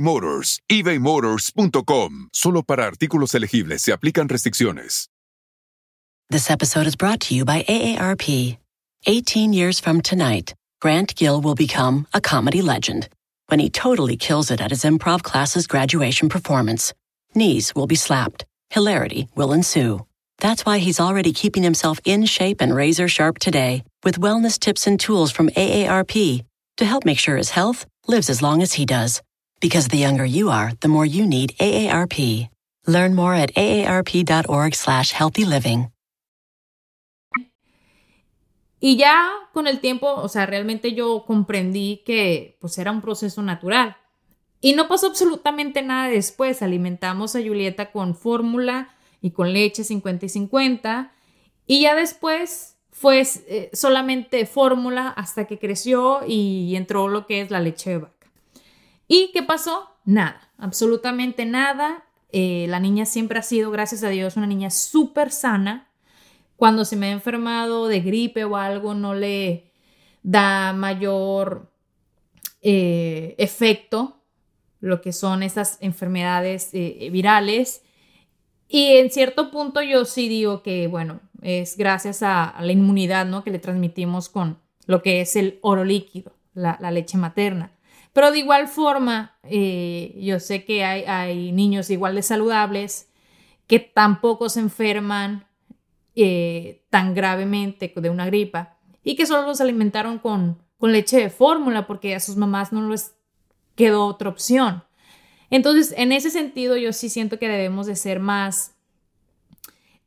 Motors. 0.00 0.60
ebaymotors.com. 0.70 2.28
Solo 2.32 2.62
para 2.62 2.86
artículos 2.86 3.34
elegibles 3.34 3.82
se 3.82 3.92
aplican 3.92 4.28
restricciones. 4.28 5.08
This 6.30 6.50
episode 6.50 6.86
is 6.86 6.94
brought 6.94 7.20
to 7.20 7.34
you 7.34 7.46
by 7.46 7.62
AARP. 7.62 8.58
18 9.06 9.52
years 9.54 9.80
from 9.80 10.02
tonight, 10.02 10.54
Grant 10.80 11.16
Gill 11.16 11.40
will 11.40 11.54
become 11.54 12.06
a 12.12 12.20
comedy 12.20 12.60
legend 12.60 13.08
when 13.46 13.60
he 13.60 13.70
totally 13.70 14.16
kills 14.16 14.50
it 14.50 14.60
at 14.60 14.70
his 14.70 14.84
improv 14.84 15.22
class's 15.22 15.66
graduation 15.66 16.28
performance. 16.28 16.92
Knees 17.34 17.74
will 17.74 17.86
be 17.86 17.94
slapped. 17.94 18.44
Hilarity 18.68 19.28
will 19.34 19.54
ensue. 19.54 20.04
That's 20.38 20.66
why 20.66 20.78
he's 20.78 21.00
already 21.00 21.32
keeping 21.32 21.62
himself 21.62 21.98
in 22.04 22.26
shape 22.26 22.60
and 22.60 22.74
razor 22.74 23.08
sharp 23.08 23.38
today 23.38 23.84
with 24.04 24.20
wellness 24.20 24.58
tips 24.58 24.86
and 24.86 25.00
tools 25.00 25.32
from 25.32 25.48
AARP 25.48 26.44
to 26.76 26.84
help 26.84 27.04
make 27.06 27.18
sure 27.18 27.36
his 27.36 27.50
health 27.50 27.86
lives 28.06 28.28
as 28.28 28.42
long 28.42 28.60
as 28.60 28.74
he 28.74 28.84
does. 28.84 29.22
Because 29.60 29.88
the 29.88 29.98
younger 29.98 30.24
you 30.24 30.50
are, 30.50 30.72
the 30.80 30.88
more 30.88 31.06
you 31.06 31.26
need 31.26 31.54
AARP. 31.58 32.48
Learn 32.86 33.14
more 33.14 33.34
at 33.34 33.52
aarp.org 33.54 34.74
slash 34.74 35.12
healthy 35.12 35.44
living. 35.44 35.90
Y 38.80 38.96
ya 38.96 39.28
con 39.52 39.66
el 39.66 39.80
tiempo, 39.80 40.14
o 40.14 40.28
sea, 40.28 40.46
realmente 40.46 40.94
yo 40.94 41.24
comprendí 41.26 42.02
que 42.06 42.56
pues 42.60 42.78
era 42.78 42.92
un 42.92 43.00
proceso 43.00 43.42
natural. 43.42 43.96
Y 44.60 44.74
no 44.74 44.88
pasó 44.88 45.08
absolutamente 45.08 45.82
nada 45.82 46.08
después. 46.08 46.62
Alimentamos 46.62 47.36
a 47.36 47.40
Julieta 47.40 47.90
con 47.92 48.14
fórmula 48.14 48.94
y 49.20 49.32
con 49.32 49.52
leche 49.52 49.84
50 49.84 50.26
y 50.26 50.28
50. 50.28 51.12
Y 51.66 51.82
ya 51.82 51.94
después 51.94 52.76
fue 52.90 53.22
eh, 53.48 53.70
solamente 53.72 54.46
fórmula 54.46 55.08
hasta 55.08 55.46
que 55.46 55.58
creció 55.58 56.20
y 56.26 56.74
entró 56.74 57.08
lo 57.08 57.26
que 57.26 57.40
es 57.40 57.50
la 57.50 57.60
leche 57.60 57.90
de 57.90 57.98
¿Y 59.08 59.30
qué 59.32 59.42
pasó? 59.42 59.88
Nada, 60.04 60.52
absolutamente 60.58 61.46
nada. 61.46 62.04
Eh, 62.30 62.66
la 62.68 62.78
niña 62.78 63.06
siempre 63.06 63.38
ha 63.38 63.42
sido, 63.42 63.70
gracias 63.70 64.04
a 64.04 64.10
Dios, 64.10 64.36
una 64.36 64.46
niña 64.46 64.70
súper 64.70 65.32
sana. 65.32 65.90
Cuando 66.56 66.84
se 66.84 66.96
me 66.96 67.06
ha 67.06 67.12
enfermado 67.12 67.88
de 67.88 68.00
gripe 68.00 68.44
o 68.44 68.56
algo, 68.56 68.94
no 68.94 69.14
le 69.14 69.72
da 70.22 70.74
mayor 70.74 71.72
eh, 72.60 73.34
efecto 73.38 74.20
lo 74.80 75.00
que 75.00 75.12
son 75.12 75.42
esas 75.42 75.78
enfermedades 75.80 76.68
eh, 76.74 77.08
virales. 77.10 77.82
Y 78.68 78.98
en 78.98 79.10
cierto 79.10 79.50
punto 79.50 79.80
yo 79.80 80.04
sí 80.04 80.28
digo 80.28 80.62
que, 80.62 80.86
bueno, 80.86 81.20
es 81.40 81.78
gracias 81.78 82.22
a, 82.22 82.54
la 82.60 82.72
inmunidad 82.72 83.24
¿no? 83.24 83.42
que 83.42 83.50
le 83.50 83.58
transmitimos 83.58 84.28
con 84.28 84.58
lo 84.84 85.00
que 85.00 85.22
es 85.22 85.34
el 85.36 85.58
oro 85.62 85.84
líquido, 85.84 86.34
la 86.52 86.90
leche 86.90 87.16
materna. 87.16 87.72
Pero 88.18 88.32
de 88.32 88.40
igual 88.40 88.66
forma, 88.66 89.38
eh, 89.44 90.12
yo 90.20 90.40
sé 90.40 90.64
que 90.64 90.82
hay, 90.82 91.52
niños 91.52 91.88
igual 91.88 92.16
de 92.16 92.22
saludables 92.22 93.08
que 93.68 93.78
tampoco 93.78 94.48
se 94.48 94.58
enferman 94.58 95.46
eh, 96.16 96.84
tan 96.90 97.14
gravemente 97.14 97.92
de 97.94 98.10
una 98.10 98.26
gripa 98.26 98.76
y 99.04 99.14
que 99.14 99.24
solo 99.24 99.46
los 99.46 99.60
alimentaron 99.60 100.18
con, 100.18 100.60
con 100.78 100.90
leche 100.90 101.16
de 101.16 101.30
fórmula 101.30 101.86
porque 101.86 102.16
a 102.16 102.18
sus 102.18 102.34
mamás 102.34 102.72
no 102.72 102.90
les 102.90 103.14
quedó 103.76 104.06
otra 104.06 104.30
opción. 104.30 104.82
Entonces, 105.48 105.94
en 105.96 106.10
ese 106.10 106.30
sentido, 106.30 106.76
yo 106.76 106.92
sí 106.92 107.10
siento 107.10 107.38
que 107.38 107.46
debemos 107.46 107.86
de 107.86 107.94
ser 107.94 108.18
más 108.18 108.74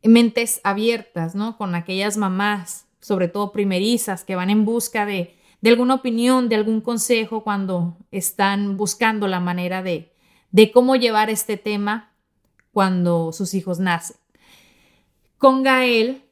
mentes 0.04 0.60
abiertas, 0.66 1.34
¿no? 1.34 1.56
Con 1.56 1.76
aquellas 1.76 2.18
mamás, 2.18 2.88
sobre 3.00 3.30
todo 3.30 3.54
primerizas, 3.54 4.26
que 4.26 4.36
van 4.36 4.50
en 4.50 4.66
busca 4.66 5.06
de, 5.06 5.40
de 5.62 5.70
alguna 5.70 5.96
opinión, 5.96 6.50
de 6.50 6.56
algún 6.56 6.82
consejo 6.82 7.44
cuando 7.44 7.98
están 8.12 8.78
buscando 8.78 9.28
la 9.28 9.40
manera 9.40 9.84
de, 9.84 10.12
de 10.52 10.72
cómo 10.72 10.96
llevar 10.96 11.30
este 11.30 11.58
tema 11.58 12.12
cuando 12.74 13.32
sus 13.32 13.54
hijos 13.54 13.80
nacen. 13.80 14.18
Con 15.38 15.64
Gael 15.64 16.24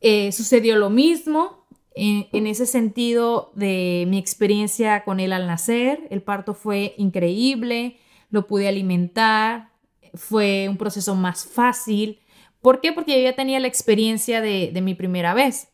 eh, 0.00 0.32
sucedió 0.32 0.76
lo 0.76 0.90
mismo 0.90 1.66
en, 1.94 2.46
ese 2.46 2.66
sentido 2.66 3.50
de 3.54 4.04
mi 4.08 4.18
experiencia 4.18 5.04
con 5.04 5.18
él 5.18 5.32
al 5.32 5.46
nacer. 5.46 6.06
El 6.10 6.22
parto 6.22 6.52
fue 6.54 6.94
increíble, 6.98 7.96
lo 8.30 8.46
pude 8.46 8.68
alimentar, 8.68 9.70
fue 10.14 10.68
un 10.68 10.76
proceso 10.76 11.14
más 11.14 11.46
fácil. 11.46 12.20
¿Por 12.60 12.80
qué? 12.80 12.92
Porque 12.92 13.16
yo 13.16 13.30
ya 13.30 13.34
tenía 13.34 13.60
la 13.60 13.68
experiencia 13.68 14.40
de, 14.40 14.70
de 14.72 14.80
mi 14.82 14.94
primera 14.94 15.32
vez. 15.32 15.68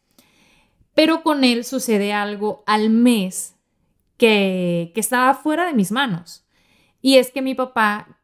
Pero 0.95 1.23
con 1.23 1.45
él 1.45 1.65
sucede 1.65 2.13
algo 2.13 2.63
al 2.67 2.91
mes 2.91 3.57
que, 4.17 4.93
estaba 4.95 5.35
fuera 5.35 5.67
de 5.67 5.75
mis 5.75 5.91
manos. 5.91 6.45
Y 7.01 7.17
es 7.17 7.31
que 7.31 7.43
mi 7.43 7.55
papá 7.55 8.19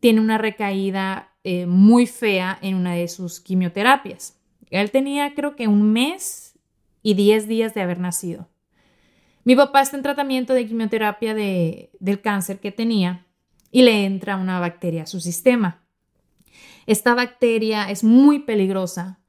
tiene 0.00 0.20
una 0.20 0.38
recaída 0.38 1.32
eh, 1.44 1.66
muy 1.66 2.06
fea 2.06 2.58
en 2.62 2.76
una 2.76 2.94
de 2.94 3.08
sus 3.08 3.40
quimioterapias. 3.40 4.38
Él 4.70 4.90
tenía 4.90 5.34
creo 5.34 5.56
que 5.56 5.68
un 5.68 5.92
mes 5.92 6.58
y 7.02 7.14
10 7.14 7.48
días 7.48 7.74
de 7.74 7.82
haber 7.82 7.98
nacido. 7.98 8.48
Mi 9.44 9.56
papá 9.56 9.82
está 9.82 9.96
en 9.96 10.04
tratamiento 10.04 10.54
de 10.54 10.66
quimioterapia 10.66 11.34
de, 11.34 11.90
del 11.98 12.20
cáncer 12.20 12.60
que 12.60 12.70
tenía 12.70 13.26
y 13.72 13.82
le 13.82 14.04
entra 14.04 14.36
una 14.36 14.60
bacteria 14.60 15.02
a 15.02 15.06
su 15.06 15.20
sistema. 15.20 15.82
Esta 16.86 17.14
bacteria 17.14 17.90
es 17.90 18.04
muy 18.04 18.40
peligrosa 18.40 19.21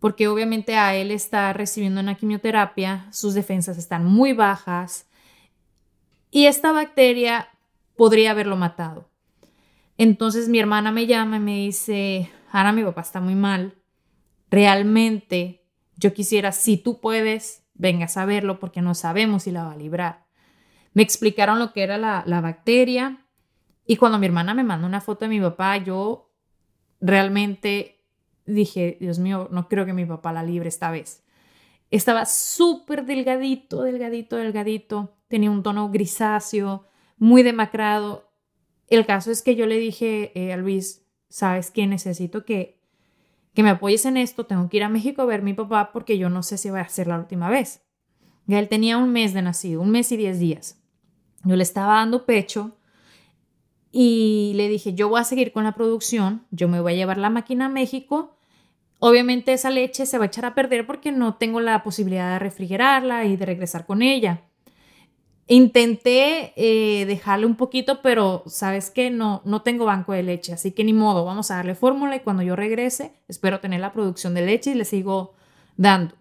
porque 0.00 0.28
obviamente 0.28 0.76
a 0.76 0.94
él 0.94 1.10
está 1.10 1.52
recibiendo 1.52 2.00
una 2.00 2.14
quimioterapia, 2.14 3.08
sus 3.10 3.34
defensas 3.34 3.78
están 3.78 4.04
muy 4.04 4.32
bajas 4.32 5.08
y 6.30 6.46
esta 6.46 6.72
bacteria 6.72 7.48
podría 7.96 8.30
haberlo 8.30 8.56
matado. 8.56 9.08
Entonces 9.96 10.48
mi 10.48 10.60
hermana 10.60 10.92
me 10.92 11.06
llama 11.06 11.38
y 11.38 11.40
me 11.40 11.56
dice, 11.56 12.30
Ana, 12.52 12.72
mi 12.72 12.84
papá 12.84 13.00
está 13.00 13.20
muy 13.20 13.34
mal. 13.34 13.74
Realmente 14.50 15.64
yo 15.96 16.14
quisiera, 16.14 16.52
si 16.52 16.76
tú 16.76 17.00
puedes, 17.00 17.64
vengas 17.74 18.16
a 18.16 18.24
verlo 18.24 18.60
porque 18.60 18.82
no 18.82 18.94
sabemos 18.94 19.42
si 19.42 19.50
la 19.50 19.64
va 19.64 19.72
a 19.72 19.76
librar. 19.76 20.26
Me 20.94 21.02
explicaron 21.02 21.58
lo 21.58 21.72
que 21.72 21.82
era 21.82 21.98
la, 21.98 22.22
la 22.26 22.40
bacteria 22.40 23.26
y 23.84 23.96
cuando 23.96 24.18
mi 24.18 24.26
hermana 24.26 24.54
me 24.54 24.64
mandó 24.64 24.86
una 24.86 25.00
foto 25.00 25.24
de 25.24 25.30
mi 25.30 25.40
papá, 25.40 25.76
yo 25.78 26.30
realmente 27.00 27.97
dije, 28.54 28.96
Dios 29.00 29.18
mío, 29.18 29.48
no 29.50 29.68
creo 29.68 29.86
que 29.86 29.92
mi 29.92 30.04
papá 30.04 30.32
la 30.32 30.42
libre 30.42 30.68
esta 30.68 30.90
vez. 30.90 31.24
Estaba 31.90 32.26
súper 32.26 33.04
delgadito, 33.04 33.82
delgadito, 33.82 34.36
delgadito. 34.36 35.16
Tenía 35.28 35.50
un 35.50 35.62
tono 35.62 35.90
grisáceo, 35.90 36.86
muy 37.16 37.42
demacrado. 37.42 38.30
El 38.88 39.06
caso 39.06 39.30
es 39.30 39.42
que 39.42 39.54
yo 39.54 39.66
le 39.66 39.78
dije 39.78 40.32
eh, 40.34 40.52
a 40.52 40.56
Luis, 40.56 41.06
¿sabes 41.28 41.70
qué? 41.70 41.86
Necesito 41.86 42.44
que, 42.44 42.80
que 43.54 43.62
me 43.62 43.70
apoyes 43.70 44.04
en 44.04 44.16
esto. 44.16 44.46
Tengo 44.46 44.68
que 44.68 44.78
ir 44.78 44.84
a 44.84 44.88
México 44.88 45.22
a 45.22 45.26
ver 45.26 45.40
a 45.40 45.44
mi 45.44 45.54
papá 45.54 45.92
porque 45.92 46.18
yo 46.18 46.30
no 46.30 46.42
sé 46.42 46.58
si 46.58 46.70
va 46.70 46.80
a 46.80 46.88
ser 46.88 47.06
la 47.06 47.18
última 47.18 47.48
vez. 47.48 47.82
Ya 48.46 48.58
él 48.58 48.68
tenía 48.68 48.96
un 48.96 49.12
mes 49.12 49.34
de 49.34 49.42
nacido, 49.42 49.82
un 49.82 49.90
mes 49.90 50.10
y 50.12 50.16
diez 50.16 50.38
días. 50.38 50.82
Yo 51.44 51.54
le 51.56 51.62
estaba 51.62 51.94
dando 51.94 52.26
pecho 52.26 52.76
y 53.92 54.52
le 54.56 54.68
dije, 54.68 54.94
yo 54.94 55.08
voy 55.08 55.20
a 55.20 55.24
seguir 55.24 55.52
con 55.52 55.64
la 55.64 55.74
producción, 55.74 56.46
yo 56.50 56.68
me 56.68 56.80
voy 56.80 56.92
a 56.92 56.96
llevar 56.96 57.18
la 57.18 57.30
máquina 57.30 57.66
a 57.66 57.70
México 57.70 58.37
Obviamente 59.00 59.52
esa 59.52 59.70
leche 59.70 60.06
se 60.06 60.18
va 60.18 60.24
a 60.24 60.26
echar 60.26 60.44
a 60.44 60.54
perder 60.54 60.86
porque 60.86 61.12
no 61.12 61.34
tengo 61.36 61.60
la 61.60 61.82
posibilidad 61.84 62.32
de 62.32 62.38
refrigerarla 62.40 63.24
y 63.26 63.36
de 63.36 63.46
regresar 63.46 63.86
con 63.86 64.02
ella. 64.02 64.42
Intenté 65.46 66.52
eh, 66.56 67.06
dejarle 67.06 67.46
un 67.46 67.56
poquito, 67.56 68.02
pero 68.02 68.42
sabes 68.46 68.90
que 68.90 69.10
no, 69.10 69.40
no 69.44 69.62
tengo 69.62 69.86
banco 69.86 70.12
de 70.12 70.22
leche, 70.22 70.52
así 70.52 70.72
que 70.72 70.84
ni 70.84 70.92
modo, 70.92 71.24
vamos 71.24 71.50
a 71.50 71.56
darle 71.56 71.74
fórmula 71.74 72.16
y 72.16 72.20
cuando 72.20 72.42
yo 72.42 72.54
regrese 72.54 73.14
espero 73.28 73.60
tener 73.60 73.80
la 73.80 73.92
producción 73.92 74.34
de 74.34 74.44
leche 74.44 74.72
y 74.72 74.74
le 74.74 74.84
sigo 74.84 75.34
dando. 75.76 76.16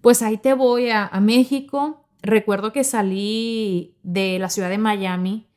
Pues 0.00 0.22
ahí 0.22 0.38
te 0.38 0.54
voy 0.54 0.90
a, 0.90 1.10
México. 1.20 2.06
Recuerdo 2.22 2.72
que 2.72 2.84
salí 2.84 3.96
de 4.02 4.38
la 4.38 4.48
ciudad 4.48 4.70
de 4.70 4.78
Miami 4.78 5.48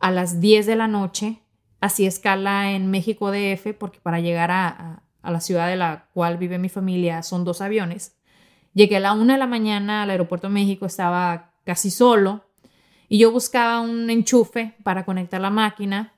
a 0.00 0.10
las 0.10 0.40
10 0.40 0.66
de 0.66 0.76
la 0.76 0.88
noche, 0.88 1.42
así 1.80 2.06
escala 2.06 2.72
en 2.72 2.90
México 2.90 3.30
DF, 3.30 3.74
porque 3.78 4.00
para 4.00 4.20
llegar 4.20 4.50
a 4.50 5.03
la 5.30 5.40
ciudad 5.40 5.68
de 5.68 5.76
la 5.76 6.08
cual 6.12 6.36
vive 6.36 6.58
mi 6.58 6.68
familia 6.68 7.22
son 7.22 7.44
dos 7.44 7.60
aviones. 7.60 8.16
Llegué 8.74 8.96
a 8.96 9.00
la 9.00 9.12
una 9.12 9.34
de 9.34 9.38
la 9.38 9.46
mañana 9.46 10.02
al 10.02 10.10
aeropuerto 10.10 10.48
de 10.48 10.54
México, 10.54 10.86
estaba 10.86 11.52
casi 11.64 11.90
solo 11.90 12.44
y 13.08 13.18
yo 13.18 13.30
buscaba 13.30 13.80
un 13.80 14.10
enchufe 14.10 14.74
para 14.82 15.04
conectar 15.04 15.40
la 15.40 15.50
máquina 15.50 16.12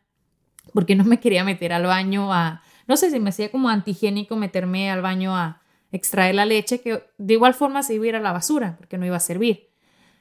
porque 0.73 0.95
no 0.95 1.05
me 1.05 1.21
quería 1.21 1.45
meter 1.45 1.73
al 1.73 1.87
baño 1.87 2.33
a, 2.33 2.63
no 2.87 2.97
sé 2.97 3.11
si 3.11 3.21
me 3.21 3.31
hacía 3.31 3.51
como 3.51 3.69
antigénico 3.69 4.37
meterme 4.37 4.91
al 4.91 5.03
baño 5.03 5.37
a 5.37 5.63
extraer 5.93 6.35
la 6.35 6.45
leche, 6.45 6.81
que 6.81 7.05
de 7.19 7.35
igual 7.35 7.55
forma 7.55 7.83
se 7.83 7.95
iba 7.95 8.05
a 8.05 8.09
ir 8.09 8.17
a 8.17 8.21
la 8.21 8.33
basura 8.33 8.77
porque 8.77 8.99
no 8.99 9.07
iba 9.07 9.17
a 9.17 9.21
servir. 9.21 9.71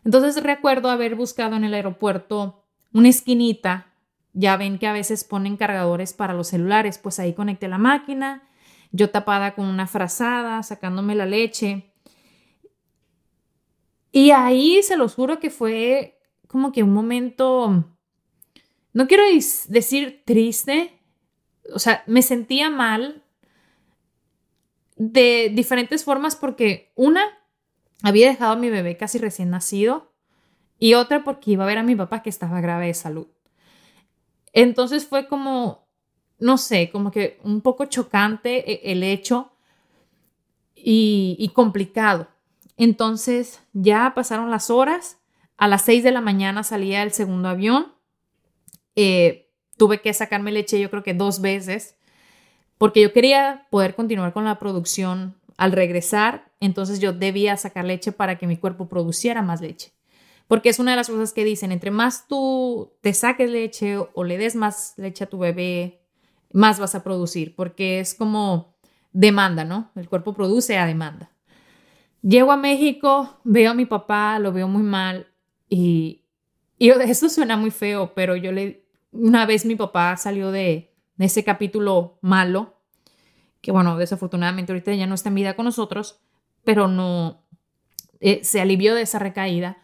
Entonces 0.03 0.41
recuerdo 0.41 0.89
haber 0.89 1.15
buscado 1.15 1.55
en 1.55 1.63
el 1.63 1.73
aeropuerto 1.73 2.63
una 2.93 3.09
esquinita, 3.09 3.87
ya 4.33 4.55
ven 4.57 4.77
que 4.77 4.87
a 4.87 4.93
veces 4.93 5.23
ponen 5.23 5.57
cargadores 5.57 6.13
para 6.13 6.33
los 6.33 6.47
celulares, 6.49 6.97
pues 6.97 7.19
ahí 7.19 7.33
conecté 7.33 7.67
la 7.67 7.77
máquina 7.77 8.43
yo 8.95 9.09
tapada 9.09 9.55
con 9.55 9.65
una 9.65 9.87
frazada, 9.87 10.63
sacándome 10.63 11.15
la 11.15 11.25
leche. 11.25 11.91
Y 14.11 14.31
ahí 14.31 14.81
se 14.81 14.95
los 14.95 15.15
juro 15.15 15.39
que 15.39 15.49
fue 15.49 16.17
como 16.47 16.71
que 16.71 16.83
un 16.83 16.93
momento, 16.93 17.85
no 18.93 19.07
quiero 19.07 19.23
decir 19.67 20.23
triste, 20.25 21.01
o 21.73 21.79
sea, 21.79 22.03
me 22.07 22.21
sentía 22.21 22.69
mal 22.69 23.23
de 24.95 25.51
diferentes 25.53 26.05
formas 26.05 26.37
porque 26.37 26.93
una, 26.95 27.25
había 28.03 28.29
dejado 28.29 28.53
a 28.53 28.57
mi 28.57 28.69
bebé 28.69 28.95
casi 28.95 29.17
recién 29.17 29.49
nacido 29.49 30.13
y 30.79 30.93
otra 30.93 31.25
porque 31.25 31.51
iba 31.51 31.65
a 31.65 31.67
ver 31.67 31.79
a 31.79 31.83
mi 31.83 31.95
papá 31.95 32.23
que 32.23 32.29
estaba 32.29 32.61
grave 32.61 32.87
de 32.87 32.93
salud. 32.93 33.27
Entonces 34.53 35.05
fue 35.05 35.27
como 35.27 35.84
no 36.39 36.57
sé, 36.57 36.89
como 36.91 37.11
que 37.11 37.39
un 37.43 37.61
poco 37.61 37.85
chocante 37.85 38.71
e, 38.71 38.91
el 38.91 39.03
hecho 39.03 39.51
y, 40.75 41.51
complicado. 41.53 42.27
Entonces 42.77 43.61
ya 43.73 44.13
pasaron 44.15 44.51
las 44.51 44.69
horas, 44.69 45.17
a 45.57 45.67
las 45.67 45.83
6 45.83 46.03
de 46.03 46.11
la 46.11 46.21
mañana 46.21 46.63
salía 46.63 47.01
el 47.01 47.11
segundo 47.11 47.49
avión, 47.49 47.93
eh, 48.95 49.49
tuve 49.77 50.01
que 50.01 50.13
sacarme 50.13 50.51
leche 50.51 50.79
yo 50.79 50.89
creo 50.89 51.03
que 51.03 51.13
dos 51.13 51.41
veces, 51.41 51.95
porque 52.77 53.01
yo 53.01 53.13
quería 53.13 53.67
poder 53.71 53.95
continuar 53.95 54.33
con 54.33 54.43
la 54.45 54.59
producción 54.59 55.35
al 55.57 55.71
regresar, 55.71 56.51
entonces 56.59 56.99
yo 56.99 57.13
debía 57.13 57.55
sacar 57.55 57.85
leche 57.85 58.11
para 58.11 58.37
que 58.37 58.47
mi 58.47 58.57
cuerpo 58.57 58.89
produciera 58.89 59.41
más 59.41 59.61
leche. 59.61 59.93
Porque 60.47 60.69
es 60.69 60.77
una 60.77 60.91
de 60.91 60.97
las 60.97 61.09
cosas 61.09 61.33
que 61.33 61.45
dicen, 61.45 61.71
entre 61.71 61.89
más 61.89 62.27
tú 62.27 62.91
te 63.01 63.13
saques 63.13 63.49
leche 63.49 63.97
o 63.97 64.23
le 64.23 64.37
des 64.37 64.55
más 64.55 64.93
leche 64.97 65.23
a 65.23 65.27
tu 65.27 65.39
bebé 65.39 66.04
más 66.55 66.79
vas 66.79 66.95
a 66.95 67.03
producir, 67.03 67.53
porque 67.53 67.99
es 67.99 68.15
como 68.15 68.77
demanda, 69.11 69.65
¿no? 69.65 69.91
El 69.93 70.07
cuerpo 70.07 70.33
produce 70.33 70.77
a 70.77 70.85
demanda. 70.85 71.29
Llego 72.21 72.53
a 72.53 72.57
México, 72.57 73.41
veo 73.43 73.71
a 73.71 73.73
mi 73.73 73.85
papá, 73.85 74.39
lo 74.39 74.53
veo 74.53 74.69
muy 74.69 74.81
mal 74.81 75.27
y, 75.67 76.23
y 76.79 76.89
esto 77.01 77.27
suena 77.27 77.57
muy 77.57 77.71
feo, 77.71 78.13
pero 78.15 78.37
yo 78.37 78.53
le, 78.53 78.87
una 79.11 79.45
vez 79.45 79.65
mi 79.65 79.75
papá 79.75 80.15
salió 80.15 80.49
de, 80.51 80.93
ese 81.19 81.43
capítulo 81.43 82.19
malo, 82.21 82.79
que 83.59 83.73
bueno, 83.73 83.97
desafortunadamente 83.97 84.71
ahorita 84.71 84.93
ya 84.93 85.07
no 85.07 85.15
está 85.15 85.27
en 85.27 85.35
vida 85.35 85.57
con 85.57 85.65
nosotros, 85.65 86.21
pero 86.63 86.87
no, 86.87 87.45
eh, 88.21 88.45
se 88.45 88.61
alivió 88.61 88.95
de 88.95 89.01
esa 89.01 89.19
recaída. 89.19 89.77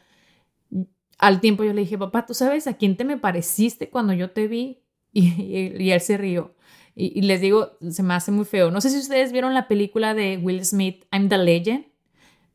Al 1.18 1.42
tiempo 1.42 1.66
yo 1.66 1.74
le 1.74 1.82
dije, 1.82 1.98
papá, 1.98 2.26
¿tú 2.26 2.34
sabes 2.34 2.66
a 2.68 2.78
quién 2.78 2.96
te 2.96 3.04
me 3.04 3.18
pareciste 3.18 3.90
cuando 3.90 4.14
yo 4.14 4.32
te 4.32 4.48
vi? 4.48 4.86
y 5.12 5.92
él 5.92 6.00
se 6.00 6.18
rió. 6.18 6.56
Y, 6.96 7.22
les 7.22 7.40
digo, 7.40 7.78
se 7.90 8.04
me 8.04 8.14
hace 8.14 8.32
muy 8.32 8.46
feo. 8.46 8.70
No 8.70 8.82
sé 8.82 8.90
si 8.90 8.98
ustedes 8.98 9.32
vieron 9.32 9.54
la 9.54 9.68
película 9.68 10.14
de 10.14 10.38
Will 10.38 10.64
Smith, 10.66 11.06
I'm 11.12 11.30
the 11.30 11.38
Legend, 11.38 11.86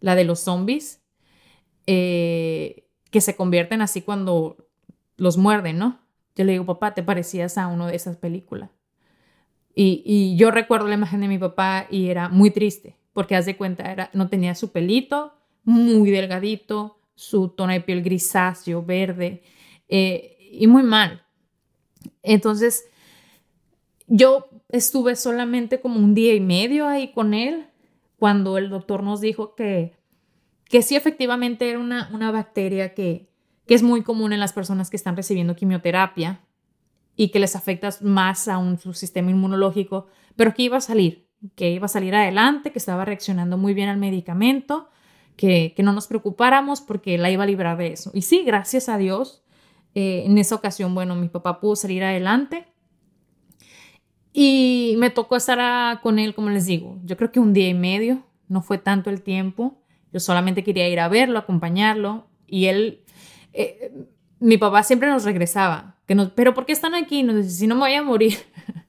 la 0.01 0.14
de 0.14 0.25
los 0.25 0.40
zombies, 0.40 1.03
eh, 1.87 2.87
que 3.11 3.20
se 3.20 3.35
convierten 3.35 3.81
así 3.81 4.03
cuando 4.03 4.68
los 5.16 5.38
muerden, 5.38 5.79
¿no? 5.79 6.01
Yo 6.35 6.44
le 6.44 6.53
digo, 6.53 6.66
papá, 6.66 6.92
te 6.94 7.03
parecías 7.03 7.57
a 7.57 7.66
uno 7.66 7.87
de 7.87 7.96
esas 7.96 8.16
películas. 8.16 8.70
Y, 9.75 10.03
y, 10.05 10.37
yo 10.37 10.51
recuerdo 10.51 10.87
la 10.87 10.94
imagen 10.94 11.20
de 11.20 11.29
mi 11.29 11.38
papá 11.38 11.87
y 11.90 12.09
era 12.09 12.29
muy 12.29 12.51
triste, 12.51 12.96
porque 13.12 13.37
haz 13.37 13.46
de 13.46 13.57
cuenta, 13.57 13.90
era, 13.90 14.11
no 14.12 14.29
tenía 14.29 14.55
su 14.55 14.70
pelito, 14.70 15.35
muy 15.64 16.11
delgadito, 16.11 17.01
su 17.14 17.49
tono 17.49 17.72
de 17.72 17.81
piel 17.81 18.03
grisáceo, 18.03 18.83
verde, 18.83 19.42
eh, 19.88 20.37
y 20.53 20.66
muy 20.66 20.83
mal. 20.83 21.25
Entonces, 22.22 22.88
yo 24.07 24.49
estuve 24.69 25.16
solamente 25.16 25.81
como 25.81 25.99
un 25.99 26.14
día 26.14 26.35
y 26.35 26.40
medio 26.40 26.87
ahí 26.87 27.12
con 27.12 27.35
él 27.35 27.66
cuando 28.19 28.59
el 28.59 28.71
doctor 28.71 29.03
nos 29.03 29.21
dijo 29.21 29.55
que, 29.55 29.95
que 30.64 30.83
sí 30.83 30.97
efectivamente 30.97 31.69
era 31.69 31.79
una, 31.79 32.09
una 32.12 32.31
bacteria 32.31 32.95
que, 32.95 33.29
que 33.66 33.75
es 33.75 33.83
muy 33.83 34.03
común 34.03 34.33
en 34.33 34.40
las 34.40 34.53
personas 34.53 34.90
que 34.90 34.97
están 34.97 35.16
recibiendo 35.16 35.57
quimioterapia 35.57 36.40
y 37.16 37.29
que 37.29 37.40
les 37.40 37.57
afecta 37.57 37.90
más 38.03 38.47
aún 38.49 38.79
su 38.79 38.92
sistema 38.92 39.31
inmunológico, 39.31 40.07
pero 40.37 40.55
que 40.55 40.62
iba 40.62 40.77
a 40.77 40.83
salir, 40.83 41.29
que 41.55 41.71
iba 41.71 41.87
a 41.87 41.88
salir 41.88 42.14
adelante, 42.14 42.73
que 42.73 42.79
estaba 42.79 43.05
reaccionando 43.05 43.57
muy 43.57 43.75
bien 43.75 43.88
al 43.88 43.97
medicamento, 43.97 44.88
que, 45.37 45.75
no 45.79 45.92
nos 45.92 46.07
preocupáramos 46.07 46.81
porque 46.81 47.19
la 47.19 47.31
iba 47.31 47.45
a 47.45 47.47
librar 47.47 47.77
de 47.77 47.88
eso. 47.88 48.11
Y 48.14 48.23
sí, 48.23 48.42
gracias 48.45 48.88
a 48.88 48.99
Dios, 48.99 49.42
eh, 49.95 50.25
en 50.27 50.38
esa 50.38 50.55
ocasión, 50.55 50.95
bueno, 50.95 51.14
mi 51.14 51.29
papá 51.29 51.61
pudo 51.61 51.77
salir 51.77 52.05
adelante. 52.05 52.66
Y 54.38 54.96
me 54.99 55.09
tocó 55.09 55.37
estar 55.37 56.03
con 56.03 56.18
él, 56.18 56.35
como 56.35 56.51
les 56.51 56.66
digo, 56.66 56.99
yo 57.07 57.16
creo 57.16 57.33
que 57.33 57.40
un 57.40 57.55
día 57.55 57.70
y 57.70 57.72
medio, 57.72 58.22
no 58.49 58.61
fue 58.61 58.77
tanto 58.77 59.09
el 59.09 59.22
tiempo. 59.22 59.81
Yo 60.12 60.20
solamente 60.20 60.62
quería 60.62 60.87
ir 60.90 61.01
a 61.01 61.09
verlo, 61.09 61.38
acompañarlo. 61.38 62.27
Y 62.46 62.66
él, 62.66 63.01
eh, 63.55 63.94
mi 64.38 64.59
papá 64.59 64.83
siempre 64.83 65.09
nos 65.09 65.25
regresaba. 65.25 65.96
Que 66.07 66.14
nos, 66.14 66.33
Pero 66.33 66.53
¿por 66.53 66.66
qué 66.66 66.75
están 66.75 66.94
aquí? 66.94 67.22
Nos 67.22 67.37
dice, 67.37 67.49
si 67.49 67.66
no 67.66 67.77
me 67.77 67.81
voy 67.81 67.94
a 67.94 68.03
morir. 68.03 68.37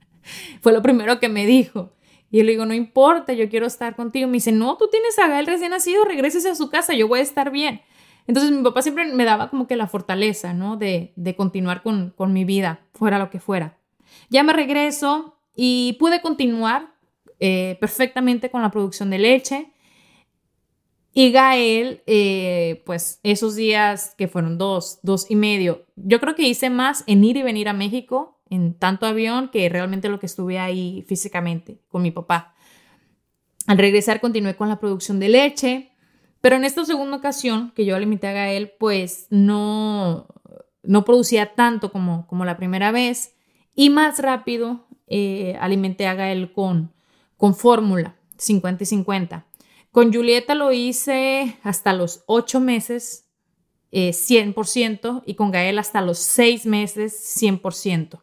fue 0.62 0.74
lo 0.74 0.82
primero 0.82 1.18
que 1.22 1.30
me 1.30 1.46
dijo. 1.46 1.94
Y 2.30 2.40
yo 2.40 2.44
le 2.44 2.52
digo, 2.52 2.66
no 2.66 2.74
importa, 2.74 3.32
yo 3.32 3.48
quiero 3.48 3.68
estar 3.68 3.96
contigo. 3.96 4.28
Me 4.28 4.34
dice, 4.34 4.52
no, 4.52 4.76
tú 4.76 4.90
tienes 4.92 5.18
a 5.18 5.30
Gael 5.30 5.48
recién 5.48 5.72
nacido, 5.72 6.04
regrese 6.04 6.46
a 6.50 6.56
su 6.56 6.70
casa, 6.70 6.94
yo 6.94 7.08
voy 7.08 7.20
a 7.20 7.24
estar 7.24 7.52
bien. 7.52 7.80
Entonces 8.28 8.52
mi 8.52 8.62
papá 8.64 8.82
siempre 8.82 9.06
me 9.14 9.24
daba 9.24 9.50
como 9.50 9.66
que 9.66 9.78
la 9.78 9.88
fortaleza, 9.88 10.52
¿no? 10.52 10.76
De, 10.76 11.14
de 11.16 11.38
continuar 11.38 11.84
con, 11.84 12.10
con 12.18 12.34
mi 12.34 12.44
vida, 12.44 12.82
fuera 12.92 13.18
lo 13.18 13.30
que 13.30 13.40
fuera. 13.40 13.78
Ya 14.30 14.44
me 14.44 14.52
regreso 14.52 15.37
y 15.58 15.94
pude 16.00 16.22
continuar 16.22 16.94
eh, 17.40 17.78
perfectamente 17.82 18.50
con 18.50 18.62
la 18.62 18.72
producción 18.72 19.10
de 19.10 19.18
leche. 19.18 19.74
Y 21.14 21.32
Gael, 21.32 22.04
eh, 22.06 22.84
pues 22.86 23.20
esos 23.24 23.56
días 23.56 24.14
que 24.18 24.28
fueron 24.28 24.60
dos, 24.60 25.00
dos 25.02 25.30
y 25.32 25.36
medio, 25.36 25.86
yo 25.96 26.20
creo 26.20 26.36
que 26.36 26.48
hice 26.48 26.70
más 26.70 27.04
en 27.08 27.24
ir 27.24 27.38
y 27.38 27.44
venir 27.44 27.70
a 27.70 27.74
México 27.74 28.40
en 28.52 28.76
tanto 28.76 29.08
avión 29.08 29.50
que 29.50 29.68
realmente 29.68 30.10
lo 30.10 30.20
que 30.20 30.28
estuve 30.28 30.60
ahí 30.60 31.04
físicamente 31.08 31.82
con 31.90 32.04
mi 32.04 32.12
papá. 32.12 32.56
Al 33.66 33.80
regresar 33.80 34.22
continué 34.22 34.56
con 34.56 34.70
la 34.70 34.80
producción 34.80 35.20
de 35.20 35.30
leche, 35.30 35.92
pero 36.40 36.56
en 36.56 36.66
esta 36.66 36.86
segunda 36.86 37.18
ocasión 37.18 37.72
que 37.76 37.84
yo 37.84 37.96
alimenté 37.96 38.28
a 38.28 38.34
Gael, 38.34 38.74
pues 38.80 39.26
no, 39.32 40.28
no 40.84 41.04
producía 41.04 41.56
tanto 41.56 41.92
como, 41.92 42.28
como 42.28 42.46
la 42.46 42.58
primera 42.58 42.92
vez 42.92 43.36
y 43.76 43.90
más 43.90 44.20
rápido 44.20 44.87
eh, 45.08 45.58
alimenté 45.60 46.08
a 46.08 46.14
Gael 46.14 46.52
con, 46.52 46.94
con 47.38 47.56
fórmula 47.56 48.16
50 48.38 48.84
y 48.84 48.86
50. 48.86 49.46
Con 49.92 50.14
Julieta 50.14 50.54
lo 50.54 50.72
hice 50.72 51.58
hasta 51.64 51.94
los 51.94 52.24
8 52.28 52.60
meses 52.60 53.28
100% 53.92 55.20
eh, 55.20 55.24
y 55.26 55.36
con 55.36 55.52
Gael 55.52 55.80
hasta 55.80 56.02
los 56.02 56.20
6 56.20 56.66
meses 56.66 57.40
100%. 57.42 58.22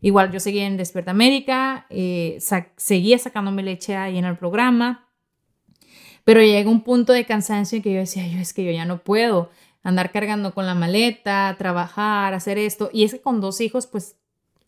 Igual 0.00 0.32
yo 0.32 0.40
seguía 0.40 0.66
en 0.66 0.76
Despierta 0.76 1.12
América, 1.12 1.86
eh, 1.90 2.38
seguía 2.76 3.18
sacándome 3.18 3.62
leche 3.62 3.94
ahí 3.94 4.18
en 4.18 4.24
el 4.24 4.36
programa, 4.36 5.08
pero 6.24 6.40
llega 6.40 6.68
un 6.68 6.82
punto 6.82 7.12
de 7.12 7.24
cansancio 7.24 7.76
en 7.76 7.82
que 7.82 7.92
yo 7.92 8.00
decía, 8.00 8.26
yo 8.26 8.38
es 8.38 8.52
que 8.52 8.64
yo 8.64 8.72
ya 8.72 8.84
no 8.84 9.04
puedo 9.04 9.50
andar 9.82 10.12
cargando 10.12 10.54
con 10.54 10.66
la 10.66 10.74
maleta, 10.74 11.54
trabajar, 11.58 12.34
hacer 12.34 12.58
esto. 12.58 12.90
Y 12.92 13.04
es 13.04 13.12
que 13.12 13.20
con 13.20 13.40
dos 13.40 13.60
hijos, 13.60 13.86
pues, 13.86 14.16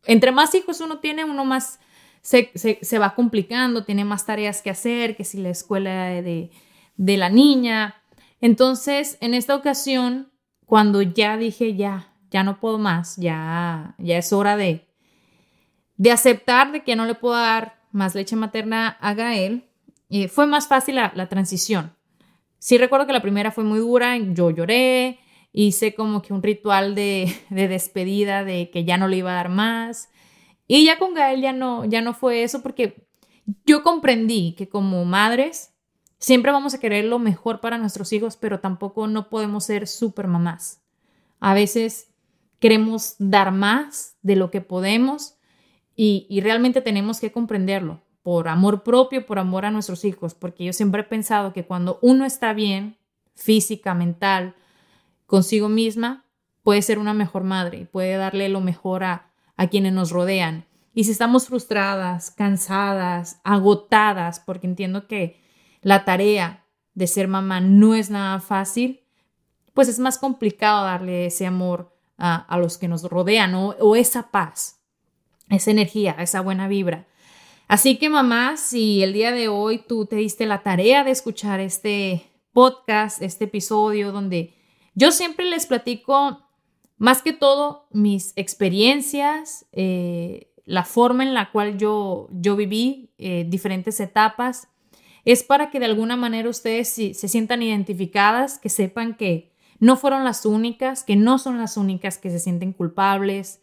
entre 0.06 0.32
más 0.32 0.54
hijos 0.54 0.80
uno 0.80 0.98
tiene, 0.98 1.24
uno 1.24 1.44
más 1.44 1.80
se, 2.22 2.50
se, 2.54 2.98
va 2.98 3.14
complicando, 3.14 3.84
tiene 3.84 4.04
más 4.04 4.24
tareas 4.24 4.62
que 4.62 4.70
hacer, 4.70 5.16
que 5.16 5.24
si 5.24 5.38
la 5.38 5.50
escuela 5.50 6.06
de, 6.06 6.50
de 6.96 7.16
la 7.16 7.28
niña. 7.28 7.96
Entonces, 8.40 9.18
en 9.20 9.34
esta 9.34 9.54
ocasión, 9.54 10.32
cuando 10.66 11.02
ya 11.02 11.36
dije, 11.36 11.76
ya, 11.76 12.14
ya 12.30 12.42
no 12.42 12.60
puedo 12.60 12.78
más, 12.78 13.16
ya, 13.16 13.94
ya 13.98 14.18
es 14.18 14.32
hora 14.32 14.56
de, 14.56 14.88
de 15.96 16.10
aceptar 16.10 16.72
de 16.72 16.82
que 16.82 16.96
no 16.96 17.06
le 17.06 17.14
puedo 17.14 17.34
dar 17.34 17.82
más 17.92 18.14
leche 18.14 18.36
materna 18.36 18.88
a 19.00 19.14
Gael, 19.14 19.68
eh, 20.10 20.28
fue 20.28 20.46
más 20.46 20.68
fácil 20.68 20.96
la, 20.96 21.28
transición. 21.28 21.94
Sí 22.58 22.78
recuerdo 22.78 23.06
que 23.06 23.12
la 23.12 23.22
primera 23.22 23.50
fue 23.50 23.64
muy 23.64 23.78
dura, 23.78 24.16
yo 24.16 24.50
lloré, 24.50 25.18
hice 25.54 25.94
como 25.94 26.20
que 26.20 26.34
un 26.34 26.42
ritual 26.42 26.94
de, 26.94 27.34
de, 27.48 27.68
despedida 27.68 28.44
de 28.44 28.68
que 28.70 28.84
ya 28.84 28.98
no 28.98 29.08
le 29.08 29.16
iba 29.16 29.30
a 29.30 29.36
dar 29.36 29.48
más. 29.48 30.10
Y 30.66 30.84
ya 30.84 30.98
con 30.98 31.14
Gael 31.14 31.40
ya 31.40 31.54
no, 31.54 31.86
ya 31.86 32.02
no 32.02 32.12
fue 32.12 32.42
eso 32.42 32.62
porque 32.62 33.06
yo 33.64 33.82
comprendí 33.82 34.54
que 34.54 34.68
como 34.68 35.04
madres 35.06 35.72
siempre 36.18 36.52
vamos 36.52 36.74
a 36.74 36.80
querer 36.80 37.04
lo 37.04 37.18
mejor 37.18 37.60
para 37.60 37.78
nuestros 37.78 38.12
hijos, 38.12 38.36
pero 38.36 38.60
tampoco 38.60 39.06
no 39.06 39.28
podemos 39.28 39.64
ser 39.64 39.86
super 39.86 40.26
mamás. 40.26 40.82
A 41.38 41.54
veces 41.54 42.08
queremos 42.58 43.16
dar 43.18 43.52
más 43.52 44.16
de 44.22 44.36
lo 44.36 44.50
que 44.50 44.62
podemos 44.62 45.36
y, 45.96 46.40
realmente 46.40 46.80
tenemos 46.80 47.20
que 47.20 47.30
comprenderlo 47.30 48.00
por 48.22 48.48
amor 48.48 48.82
propio, 48.82 49.26
por 49.26 49.38
amor 49.38 49.66
a 49.66 49.70
nuestros 49.70 50.04
hijos, 50.04 50.34
porque 50.34 50.64
yo 50.64 50.72
siempre 50.72 51.02
he 51.02 51.04
pensado 51.04 51.52
que 51.52 51.66
cuando 51.66 51.98
uno 52.00 52.24
está 52.24 52.52
bien, 52.54 52.96
física, 53.34 53.94
mental, 53.94 54.56
consigo 55.26 55.68
misma, 55.68 56.24
puede 56.62 56.82
ser 56.82 56.98
una 56.98 57.14
mejor 57.14 57.44
madre 57.44 57.86
puede 57.86 58.16
darle 58.16 58.48
lo 58.48 58.60
mejor 58.60 59.04
a, 59.04 59.30
a 59.56 59.68
quienes 59.68 59.92
nos 59.92 60.10
rodean. 60.10 60.66
Y 60.94 61.04
si 61.04 61.10
estamos 61.10 61.48
frustradas, 61.48 62.30
cansadas, 62.30 63.40
agotadas, 63.44 64.40
porque 64.40 64.66
entiendo 64.66 65.06
que 65.08 65.40
la 65.82 66.04
tarea 66.04 66.64
de 66.94 67.06
ser 67.06 67.28
mamá 67.28 67.60
no 67.60 67.94
es 67.94 68.10
nada 68.10 68.40
fácil, 68.40 69.00
pues 69.74 69.88
es 69.88 69.98
más 69.98 70.18
complicado 70.18 70.84
darle 70.84 71.26
ese 71.26 71.46
amor 71.46 71.92
a, 72.16 72.56
los 72.58 72.78
que 72.78 72.86
nos 72.86 73.02
rodean 73.02 73.54
o 73.54 73.96
esa 73.96 74.30
paz 74.30 74.84
esa 75.50 75.70
energía, 75.70 76.16
esa 76.18 76.40
buena 76.40 76.68
vibra. 76.68 77.06
Así 77.68 77.96
que 77.96 78.08
mamá, 78.08 78.56
si 78.56 79.02
el 79.02 79.12
día 79.12 79.32
de 79.32 79.48
hoy 79.48 79.78
tú 79.78 80.06
te 80.06 80.16
diste 80.16 80.46
la 80.46 80.62
tarea 80.62 81.04
de 81.04 81.10
escuchar 81.10 81.60
este 81.60 82.30
podcast, 82.52 83.22
este 83.22 83.44
episodio 83.44 84.12
donde 84.12 84.54
yo 84.94 85.12
siempre 85.12 85.44
les 85.44 85.66
platico 85.66 86.40
más 86.96 87.22
que 87.22 87.32
todo 87.32 87.86
mis 87.90 88.32
experiencias, 88.36 89.66
eh, 89.72 90.52
la 90.64 90.84
forma 90.84 91.22
en 91.22 91.34
la 91.34 91.50
cual 91.50 91.76
yo, 91.76 92.28
yo 92.30 92.56
viví 92.56 93.10
eh, 93.18 93.44
diferentes 93.48 94.00
etapas, 94.00 94.68
es 95.24 95.42
para 95.42 95.70
que 95.70 95.80
de 95.80 95.86
alguna 95.86 96.16
manera 96.16 96.48
ustedes 96.48 96.88
se 96.88 97.28
sientan 97.28 97.62
identificadas, 97.62 98.58
que 98.58 98.68
sepan 98.68 99.14
que 99.14 99.52
no 99.80 99.96
fueron 99.96 100.24
las 100.24 100.46
únicas, 100.46 101.02
que 101.02 101.16
no 101.16 101.38
son 101.38 101.58
las 101.58 101.76
únicas 101.76 102.18
que 102.18 102.30
se 102.30 102.38
sienten 102.38 102.72
culpables, 102.72 103.60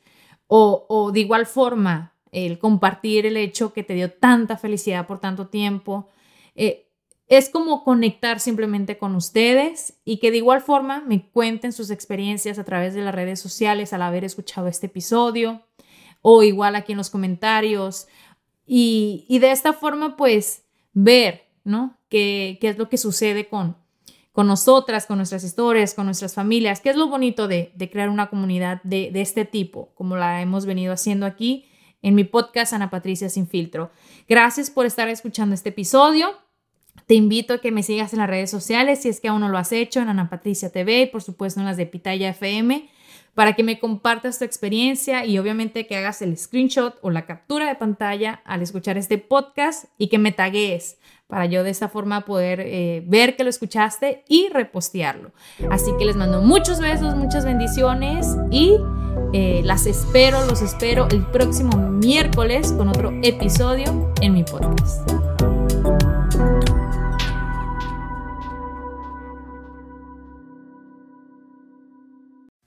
o, 0.54 1.12
de 1.14 1.22
igual 1.22 1.46
forma, 1.46 2.14
el 2.34 2.60
compartir 2.60 3.26
el 3.26 3.38
hecho 3.38 3.72
que 3.72 3.84
te 3.84 3.94
dio 3.94 4.12
tanta 4.12 4.58
felicidad 4.58 5.08
por 5.08 5.20
tanto 5.20 5.48
tiempo. 5.48 6.10
Eh, 6.56 6.91
es 7.32 7.50
como 7.50 7.86
conectar 7.86 8.42
simplemente 8.42 8.98
con 8.98 9.16
ustedes 9.16 9.94
y 10.04 10.18
que 10.18 10.32
de 10.32 10.38
igual 10.38 10.60
forma 10.60 11.02
me 11.08 11.30
cuenten 11.30 11.72
sus 11.72 11.90
experiencias 11.90 12.60
a 12.60 12.66
través 12.66 12.94
de 12.94 13.02
las 13.02 13.16
redes 13.16 13.40
sociales 13.40 13.94
al 13.94 14.02
haber 14.02 14.26
escuchado 14.26 14.68
este 14.68 14.88
episodio 14.88 15.62
o 16.22 16.44
igual 16.44 16.76
aquí 16.76 16.92
en 16.92 16.98
los 16.98 17.10
comentarios 17.10 18.10
y, 18.66 19.40
de 19.40 19.52
esta 19.52 19.72
forma 19.72 20.18
pues 20.18 20.66
ver, 20.92 21.48
¿no? 21.64 21.98
¿Qué, 22.10 22.58
qué 22.60 22.68
es 22.68 22.78
lo 22.78 22.90
que 22.90 22.98
sucede 22.98 23.48
con, 23.48 23.78
con 24.34 24.48
nosotras, 24.48 25.06
con 25.06 25.16
nuestras 25.16 25.46
historias, 25.46 25.94
con 25.94 26.08
nuestras 26.08 26.34
familias, 26.34 26.82
que 26.82 26.90
es 26.90 26.98
lo 26.98 27.08
bonito 27.08 27.48
de, 27.48 27.72
crear 27.90 28.10
una 28.10 28.30
comunidad 28.30 28.82
de, 28.84 29.10
este 29.16 29.46
tipo, 29.46 29.94
como 29.96 30.18
la 30.18 30.42
hemos 30.42 30.66
venido 30.66 30.92
haciendo 30.92 31.26
aquí 31.26 31.66
en 32.02 32.14
mi 32.14 32.26
podcast 32.26 32.74
Ana 32.74 32.90
Patricia 32.90 33.30
Sin 33.30 33.48
Filtro. 33.48 33.90
Gracias 34.28 34.70
por 34.70 34.86
estar 34.86 35.08
escuchando 35.08 35.56
este 35.56 35.70
episodio. 35.70 36.30
Te 37.12 37.16
invito 37.16 37.56
a 37.56 37.58
que 37.58 37.74
me 37.74 37.84
sigas 37.84 38.14
en 38.14 38.20
las 38.20 38.30
redes 38.30 38.50
sociales 38.50 39.02
si 39.02 39.10
es 39.10 39.20
que 39.20 39.28
aún 39.28 39.42
no 39.42 39.50
lo 39.50 39.58
has 39.58 39.74
hecho, 39.74 40.00
en 40.00 40.08
Ana 40.08 40.30
Patricia 40.30 40.70
TV 40.70 41.02
y 41.02 41.06
por 41.08 41.22
supuesto 41.22 41.60
en 41.60 41.66
las 41.66 41.76
de 41.76 41.86
Pitaya 41.86 42.30
FM, 42.30 42.90
para 43.36 43.52
que 43.52 43.64
me 43.64 43.80
compartas 43.80 44.40
tu 44.40 44.46
experiencia 44.46 45.26
y 45.26 45.38
obviamente 45.38 45.88
que 45.88 45.98
hagas 45.98 46.22
el 46.22 46.38
screenshot 46.38 46.98
o 47.02 47.10
la 47.10 47.26
captura 47.26 47.68
de 47.68 47.76
pantalla 47.76 48.42
al 48.46 48.62
escuchar 48.62 48.98
este 48.98 49.18
podcast 49.18 49.88
y 49.98 50.08
que 50.08 50.20
me 50.20 50.32
tagues 50.32 51.00
para 51.28 51.48
yo 51.48 51.66
de 51.66 51.72
esa 51.72 51.90
forma 51.90 52.24
poder 52.24 52.62
eh, 52.62 53.04
ver 53.06 53.36
que 53.36 53.44
lo 53.44 53.50
escuchaste 53.50 54.24
y 54.30 54.48
repostearlo. 54.48 55.34
Así 55.70 55.92
que 56.00 56.06
les 56.06 56.16
mando 56.16 56.42
muchos 56.42 56.80
besos, 56.80 57.18
muchas 57.18 57.44
bendiciones 57.44 58.38
y 58.52 58.78
eh, 59.34 59.60
las 59.66 59.86
espero, 59.86 60.46
los 60.46 60.62
espero 60.62 61.10
el 61.12 61.26
próximo 61.26 61.76
miércoles 61.78 62.72
con 62.72 62.88
otro 62.88 63.12
episodio 63.22 64.14
en 64.22 64.32
mi 64.32 64.46
podcast. 64.46 65.21